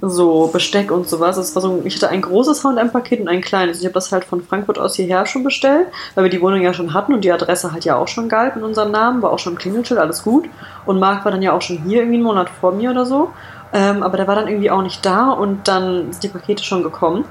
[0.00, 1.36] so Besteck und sowas.
[1.36, 3.80] Das war so, ich hatte ein großes H&M-Paket und ein kleines.
[3.80, 6.72] Ich habe das halt von Frankfurt aus hierher schon bestellt, weil wir die Wohnung ja
[6.72, 9.38] schon hatten und die Adresse halt ja auch schon galt in unserem Namen, war auch
[9.38, 10.48] schon im Klingelschild, alles gut.
[10.86, 13.30] Und Marc war dann ja auch schon hier irgendwie einen Monat vor mir oder so.
[13.72, 16.82] Ähm, aber der war dann irgendwie auch nicht da und dann sind die Pakete schon
[16.82, 17.24] gekommen.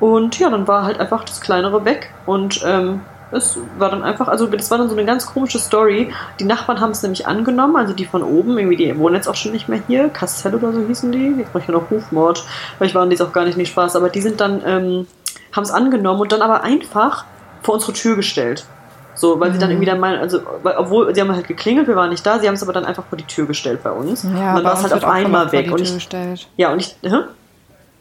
[0.00, 4.28] Und ja, dann war halt einfach das kleinere weg und ähm, es war dann einfach,
[4.28, 6.12] also das war dann so eine ganz komische Story.
[6.38, 9.34] Die Nachbarn haben es nämlich angenommen, also die von oben, irgendwie, die wohnen jetzt auch
[9.34, 12.44] schon nicht mehr hier, Castell oder so hießen die, jetzt mache ich ja noch Rufmord,
[12.76, 15.06] vielleicht waren die auch gar nicht, nicht Spaß, aber die sind dann, ähm,
[15.52, 17.24] haben es angenommen und dann aber einfach
[17.62, 18.66] vor unsere Tür gestellt.
[19.14, 21.96] So, weil sie dann irgendwie dann meinen, also, weil, obwohl, sie haben halt geklingelt, wir
[21.96, 24.22] waren nicht da, sie haben es aber dann einfach vor die Tür gestellt bei uns.
[24.22, 25.70] Ja, und dann war es halt auf einmal weg.
[25.70, 26.48] Und ich, gestellt.
[26.56, 27.16] ja, und ich, hä?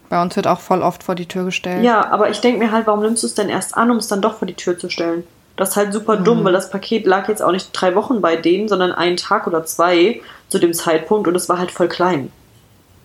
[0.09, 1.83] Bei uns wird auch voll oft vor die Tür gestellt.
[1.83, 4.07] Ja, aber ich denke mir halt, warum nimmst du es denn erst an, um es
[4.07, 5.23] dann doch vor die Tür zu stellen?
[5.57, 6.23] Das ist halt super Mhm.
[6.23, 9.47] dumm, weil das Paket lag jetzt auch nicht drei Wochen bei denen, sondern einen Tag
[9.47, 12.31] oder zwei zu dem Zeitpunkt und es war halt voll klein.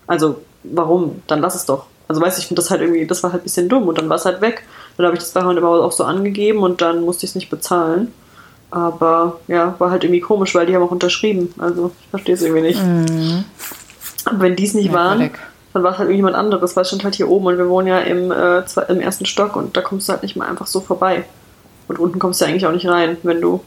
[0.07, 1.23] Also, warum?
[1.27, 1.87] Dann lass es doch.
[2.09, 4.09] Also, weiß ich, finde das halt irgendwie, das war halt ein bisschen dumm und dann
[4.09, 4.63] war es halt weg.
[4.97, 7.51] Dann habe ich das bei Roundabout auch so angegeben und dann musste ich es nicht
[7.51, 8.13] bezahlen.
[8.71, 11.55] Aber ja, war halt irgendwie komisch, weil die haben auch unterschrieben.
[11.59, 12.81] Also, ich verstehe es irgendwie nicht.
[14.25, 15.25] Aber wenn die es nicht waren, Mhm.
[15.25, 15.47] Merkwürdig.
[15.73, 17.87] dann war es halt irgendjemand anderes, weil es stand halt hier oben und wir wohnen
[17.89, 20.81] ja im, äh, im ersten Stock und da kommst du halt nicht mal einfach so
[20.81, 21.25] vorbei.
[21.89, 23.61] Und unten kommst du ja eigentlich auch nicht rein, wenn du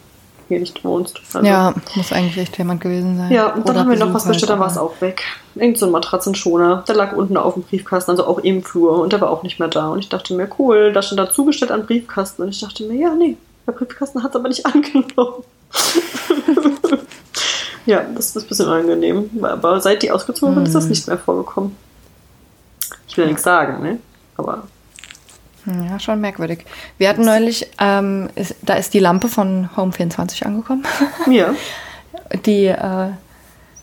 [0.50, 1.20] hier nicht wohnst.
[1.34, 3.32] Also, Ja, muss eigentlich echt jemand gewesen sein.
[3.32, 5.24] Ja, und dann Oder haben wir noch was bestellt, dann war es auch weg.
[5.56, 9.14] Irgend so ein Matratzenschoner, der lag unten auf dem Briefkasten, also auch im Flur und
[9.14, 9.88] der war auch nicht mehr da.
[9.90, 12.42] Und ich dachte mir, cool, da stand dazugestellt an Briefkasten.
[12.44, 15.44] Und ich dachte mir, ja, nee, der Briefkasten hat es aber nicht angenommen.
[17.86, 19.30] ja, das ist ein bisschen unangenehm.
[19.42, 21.76] Aber seit die ausgezogen sind, ist das nicht mehr vorgekommen.
[23.08, 24.00] Ich will ja nichts sagen, ne?
[24.38, 24.64] Aber
[25.66, 26.66] Ja, schon merkwürdig.
[26.98, 30.86] Wir hatten neulich, ähm, ist, da ist die Lampe von Home24 angekommen.
[31.30, 31.54] ja.
[32.46, 33.10] Die äh,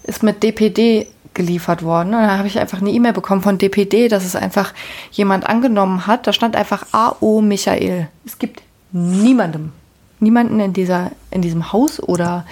[0.04, 2.14] ist mit DPD geliefert worden.
[2.14, 4.72] Und da habe ich einfach eine E-Mail bekommen von DPD, dass es einfach
[5.12, 6.26] jemand angenommen hat.
[6.26, 8.08] Da stand einfach AO Michael.
[8.24, 9.72] Es gibt niemandem,
[10.18, 12.46] niemanden in, dieser, in diesem Haus oder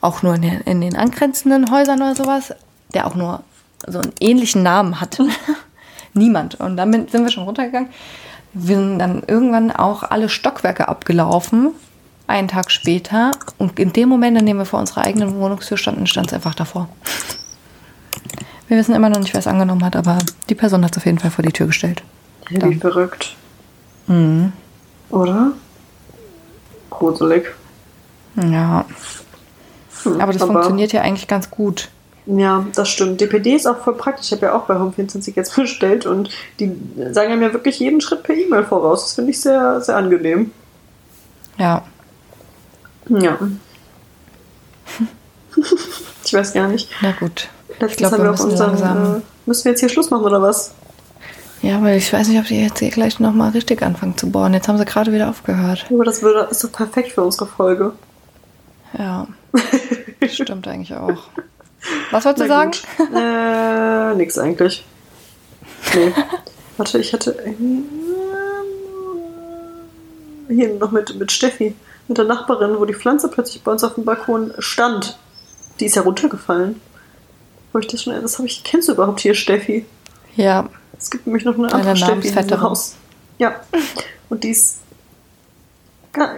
[0.00, 2.54] auch nur in den, in den angrenzenden Häusern oder sowas,
[2.94, 3.42] der auch nur
[3.86, 5.18] so einen ähnlichen Namen hat.
[6.14, 6.56] Niemand.
[6.56, 7.90] Und damit sind wir schon runtergegangen.
[8.54, 11.72] Wir sind dann irgendwann auch alle Stockwerke abgelaufen,
[12.26, 13.30] einen Tag später.
[13.58, 16.54] Und in dem Moment, in dem wir vor unserer eigenen Wohnungstür standen, stand es einfach
[16.54, 16.88] davor.
[18.68, 21.06] Wir wissen immer noch nicht, wer es angenommen hat, aber die Person hat es auf
[21.06, 22.02] jeden Fall vor die Tür gestellt.
[22.48, 22.78] Wie Dann.
[22.78, 23.34] verrückt.
[24.06, 24.52] Mhm.
[25.10, 25.52] Oder?
[26.90, 27.46] Gruselig.
[28.36, 28.86] Ja,
[30.04, 31.88] Hm, aber das funktioniert ja eigentlich ganz gut.
[32.26, 33.20] Ja, das stimmt.
[33.20, 34.26] DPD ist auch voll praktisch.
[34.26, 36.70] Ich habe ja auch bei Home24 jetzt bestellt und die
[37.10, 39.02] sagen einem ja wirklich jeden Schritt per E-Mail voraus.
[39.02, 40.52] Das finde ich sehr, sehr angenehm.
[41.58, 41.82] Ja,
[43.08, 43.36] Ja.
[46.24, 46.88] ich weiß gar nicht.
[47.02, 47.48] na gut.
[47.80, 48.70] Letztens Ich glaube, haben wir auf müssen unserem.
[48.70, 49.16] langsam.
[49.16, 50.72] Äh, müssen wir jetzt hier Schluss machen oder was?
[51.62, 54.52] Ja, weil ich weiß nicht, ob die jetzt hier gleich nochmal richtig anfangen zu bohren.
[54.54, 55.86] Jetzt haben sie gerade wieder aufgehört.
[55.90, 57.92] Aber das würde, ist doch perfekt für unsere Folge.
[58.98, 59.26] Ja,
[60.28, 61.28] stimmt eigentlich auch.
[62.10, 62.70] Was wolltest du sagen?
[62.70, 63.08] gut.
[63.14, 64.84] Äh, nix eigentlich.
[65.94, 66.12] Nee.
[66.76, 67.32] Warte, ich hatte.
[67.44, 67.84] irgendwie-
[70.48, 71.74] Hier noch mit, mit Steffi,
[72.08, 75.18] mit der Nachbarin, wo die Pflanze plötzlich bei uns auf dem Balkon stand.
[75.80, 76.80] Die ist ja runtergefallen.
[77.72, 78.20] Hab ich das schon.
[78.20, 78.62] Das habe ich.
[78.64, 79.86] Kennst du überhaupt hier Steffi?
[80.36, 80.68] Ja,
[80.98, 82.62] Es gibt nämlich noch eine Eine andere Steffi in diesem Namensvetterin.
[82.70, 82.94] Haus.
[83.38, 83.60] Ja.
[84.28, 84.78] Und die ist.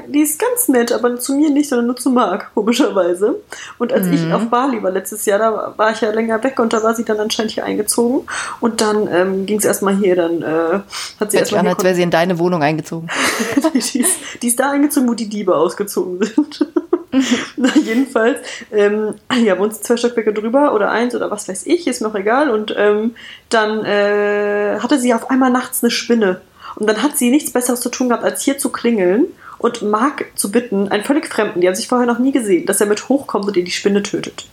[0.06, 3.40] Die ist ganz nett, aber zu mir nicht, sondern nur zu Marc, komischerweise.
[3.78, 6.72] Und als ich auf Bali war letztes Jahr, da war ich ja länger weg und
[6.72, 8.24] da war sie dann anscheinend hier eingezogen.
[8.60, 10.80] Und dann ähm, ging es erstmal hier, dann äh,
[11.18, 13.08] hat sie sich an, erstmal als wäre sie in deine Wohnung eingezogen.
[13.74, 16.66] die, ist, die ist da eingezogen, wo die Diebe ausgezogen sind.
[17.56, 18.38] Na, jedenfalls,
[18.72, 22.08] ähm, ja, wohnt sie zwei Stockwerke drüber oder eins oder was weiß ich, ist mir
[22.08, 22.50] auch egal.
[22.50, 23.16] Und ähm,
[23.48, 26.42] dann äh, hatte sie auf einmal nachts eine Spinne.
[26.76, 29.26] Und dann hat sie nichts Besseres zu tun gehabt, als hier zu klingeln
[29.64, 32.82] und Marc zu bitten, einen völlig Fremden, die haben sich vorher noch nie gesehen, dass
[32.82, 34.46] er mit hochkommt und ihr die Spinne tötet.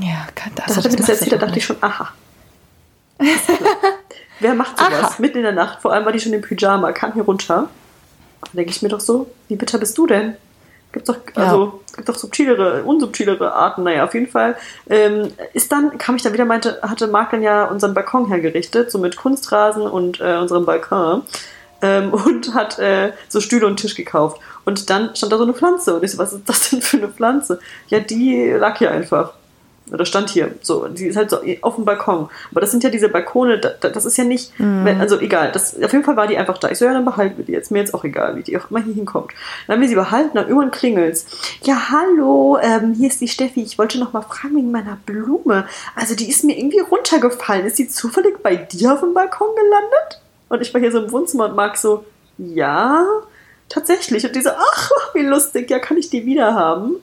[0.00, 0.66] Ja, kann das.
[0.66, 2.08] Da hat er mir das erzählt, da dachte ich schon, aha.
[4.40, 4.92] Wer macht sowas?
[4.92, 5.14] Aha.
[5.18, 7.68] Mitten in der Nacht, vor allem war die schon im Pyjama, kam hier runter.
[8.40, 10.34] Da denke ich mir doch so, wie bitter bist du denn?
[10.90, 11.44] Gibt doch, Ja.
[11.44, 13.84] also, gibt doch subtilere, unsubtilere Arten.
[13.84, 14.56] Naja, auf jeden Fall
[14.90, 18.90] ähm, ist dann, kam ich dann wieder, meinte, hatte Marc dann ja unseren Balkon hergerichtet,
[18.90, 21.22] so mit Kunstrasen und äh, unserem Balkon.
[21.82, 24.40] Ähm, und hat äh, so Stühle und Tisch gekauft.
[24.64, 25.94] Und dann stand da so eine Pflanze.
[25.94, 27.60] Und ich so, was ist das denn für eine Pflanze?
[27.88, 29.34] Ja, die lag hier einfach.
[29.92, 30.52] Oder stand hier.
[30.62, 32.28] So, die ist halt so auf dem Balkon.
[32.50, 35.52] Aber das sind ja diese Balkone, da, da, das ist ja nicht, wenn, also egal.
[35.52, 36.70] Das, auf jeden Fall war die einfach da.
[36.70, 37.70] Ich so, ja, dann behalten wir die jetzt.
[37.70, 39.30] Mir jetzt auch egal, wie die auch immer hier hinkommt.
[39.66, 41.26] Dann haben wir sie behalten, dann irgendwann klingelt's.
[41.62, 43.62] Ja, hallo, ähm, hier ist die Steffi.
[43.62, 45.66] Ich wollte noch mal fragen wegen meiner Blume.
[45.94, 47.64] Also die ist mir irgendwie runtergefallen.
[47.64, 50.20] Ist die zufällig bei dir auf dem Balkon gelandet?
[50.48, 52.04] Und ich war hier so im Wohnzimmer und mag so,
[52.38, 53.04] ja,
[53.68, 54.24] tatsächlich.
[54.24, 56.96] Und die so, ach, wie lustig, ja, kann ich die wieder haben?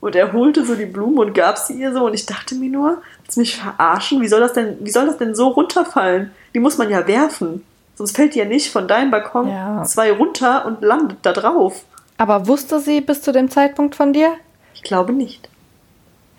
[0.00, 2.04] Und er holte so die Blume und gab sie ihr so.
[2.04, 4.20] Und ich dachte mir nur, willst du mich verarschen?
[4.20, 6.30] Wie soll das denn, wie soll das denn so runterfallen?
[6.54, 7.64] Die muss man ja werfen.
[7.96, 9.82] Sonst fällt die ja nicht von deinem Balkon Ja.
[9.84, 11.84] zwei runter und landet da drauf.
[12.18, 14.32] Aber wusste sie bis zu dem Zeitpunkt von dir?
[14.74, 15.48] Ich glaube nicht.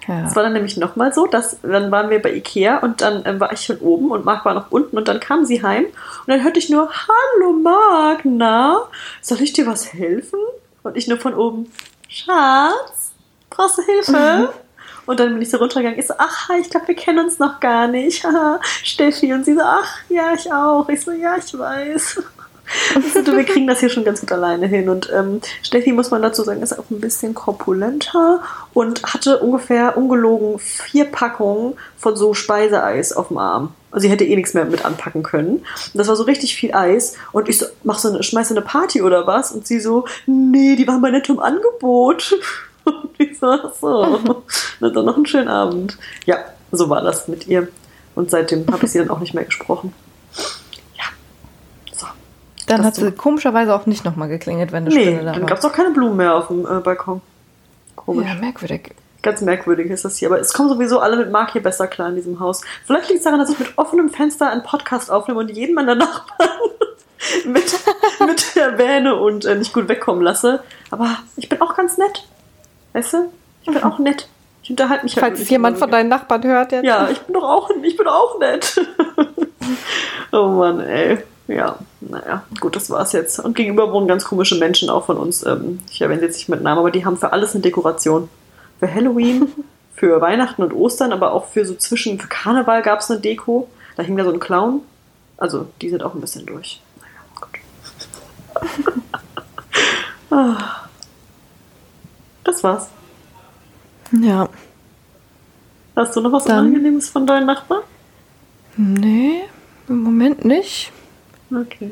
[0.08, 0.28] Ja.
[0.28, 3.40] Es war dann nämlich nochmal so, dass dann waren wir bei Ikea und dann ähm,
[3.40, 6.28] war ich schon oben und Marc war noch unten und dann kam sie heim und
[6.28, 8.84] dann hörte ich nur, hallo Marc, na,
[9.22, 10.40] soll ich dir was helfen?
[10.84, 11.72] Und ich nur von oben,
[12.08, 13.14] Schatz,
[13.50, 14.54] brauchst du Hilfe?
[15.08, 16.00] Und dann bin ich so runtergegangen.
[16.00, 18.26] Ich so, ach, ich glaube, wir kennen uns noch gar nicht.
[18.84, 19.34] Steffi.
[19.34, 20.88] Und sie so, ach, ja, ich auch.
[20.90, 22.24] Ich so, ja, ich weiß.
[22.96, 24.90] Also, wir kriegen das hier schon ganz gut alleine hin.
[24.90, 28.42] Und ähm, Steffi, muss man dazu sagen, ist auch ein bisschen korpulenter
[28.74, 33.74] und hatte ungefähr ungelogen vier Packungen von so Speiseeis auf dem Arm.
[33.92, 35.58] Also sie hätte eh nichts mehr mit anpacken können.
[35.58, 37.16] Und das war so richtig viel Eis.
[37.32, 39.52] Und ich so, mach so eine, schmeiß so eine Party oder was?
[39.52, 42.36] Und sie so, nee, die waren bei im Angebot.
[42.84, 44.44] Und ich so, ach so.
[44.80, 45.98] Na, dann noch einen schönen Abend.
[46.26, 46.38] Ja,
[46.72, 47.68] so war das mit ihr.
[48.16, 49.94] Und seitdem habe ich sie dann auch nicht mehr gesprochen.
[52.68, 55.50] Dann hat sie komischerweise auch nicht nochmal geklingelt, wenn eine Nee, Stunde da dann war.
[55.50, 57.22] gab es auch keine Blumen mehr auf dem äh, Balkon.
[57.96, 58.28] Komisch.
[58.28, 58.92] ja, merkwürdig.
[59.22, 60.30] Ganz merkwürdig ist das hier.
[60.30, 62.62] Aber es kommen sowieso alle mit Mark hier besser klar in diesem Haus.
[62.86, 65.96] Vielleicht liegt es daran, dass ich mit offenem Fenster einen Podcast aufnehme und jeden meiner
[65.96, 66.50] Nachbarn
[67.46, 67.80] mit,
[68.26, 70.64] mit erwähne und äh, nicht gut wegkommen lasse.
[70.92, 72.28] Aber ich bin auch ganz nett.
[72.94, 73.32] Weißt du?
[73.64, 74.28] Ich bin auch nett.
[74.64, 76.86] Ich unterhalte mich halt Falls mit es jemand von deinen Nachbarn hört jetzt.
[76.86, 78.80] Ja, ich bin doch auch, ich bin auch nett.
[80.32, 81.20] oh Mann, ey.
[81.48, 83.40] Ja, naja, gut, das war's jetzt.
[83.40, 85.46] Und gegenüber wohnen ganz komische Menschen auch von uns.
[85.46, 88.30] Ähm, ich erwähne sie jetzt nicht mit Namen, aber die haben für alles eine Dekoration.
[88.80, 89.48] Für Halloween,
[89.96, 93.68] für Weihnachten und Ostern, aber auch für so zwischen, für Karneval gab es eine Deko.
[93.96, 94.82] Da hing da so ein Clown.
[95.38, 96.82] Also, die sind auch ein bisschen durch.
[97.00, 98.96] Naja, gut.
[100.32, 100.58] Ah.
[102.44, 102.90] Das war's.
[104.12, 104.48] Ja.
[105.96, 107.82] Hast du noch was Dann- Unangenehmes von deinen Nachbarn?
[108.78, 109.44] Nee,
[109.88, 110.92] im Moment nicht.
[111.52, 111.92] Okay.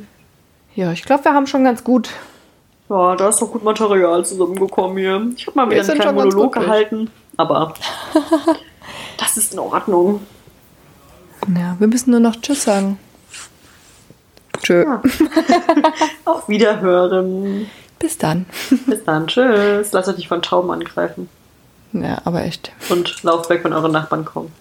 [0.75, 2.09] Ja, ich glaube, wir haben schon ganz gut.
[2.89, 5.27] Ja, da ist doch gut Material zusammengekommen hier.
[5.35, 7.73] Ich habe mal wieder einen kleinen Monolog gehalten, aber
[9.17, 10.21] das ist in Ordnung.
[11.55, 12.99] Ja, wir müssen nur noch Tschüss sagen.
[14.61, 14.83] Tschö.
[14.83, 15.01] Ja.
[16.25, 17.69] Auf Wiederhören.
[17.99, 18.45] Bis dann.
[18.85, 19.27] Bis dann.
[19.27, 19.91] Tschüss.
[19.91, 21.29] Lasst euch nicht von Tauben angreifen.
[21.93, 22.71] Ja, aber echt.
[22.89, 24.51] Und lauft weg, wenn eure Nachbarn kommen.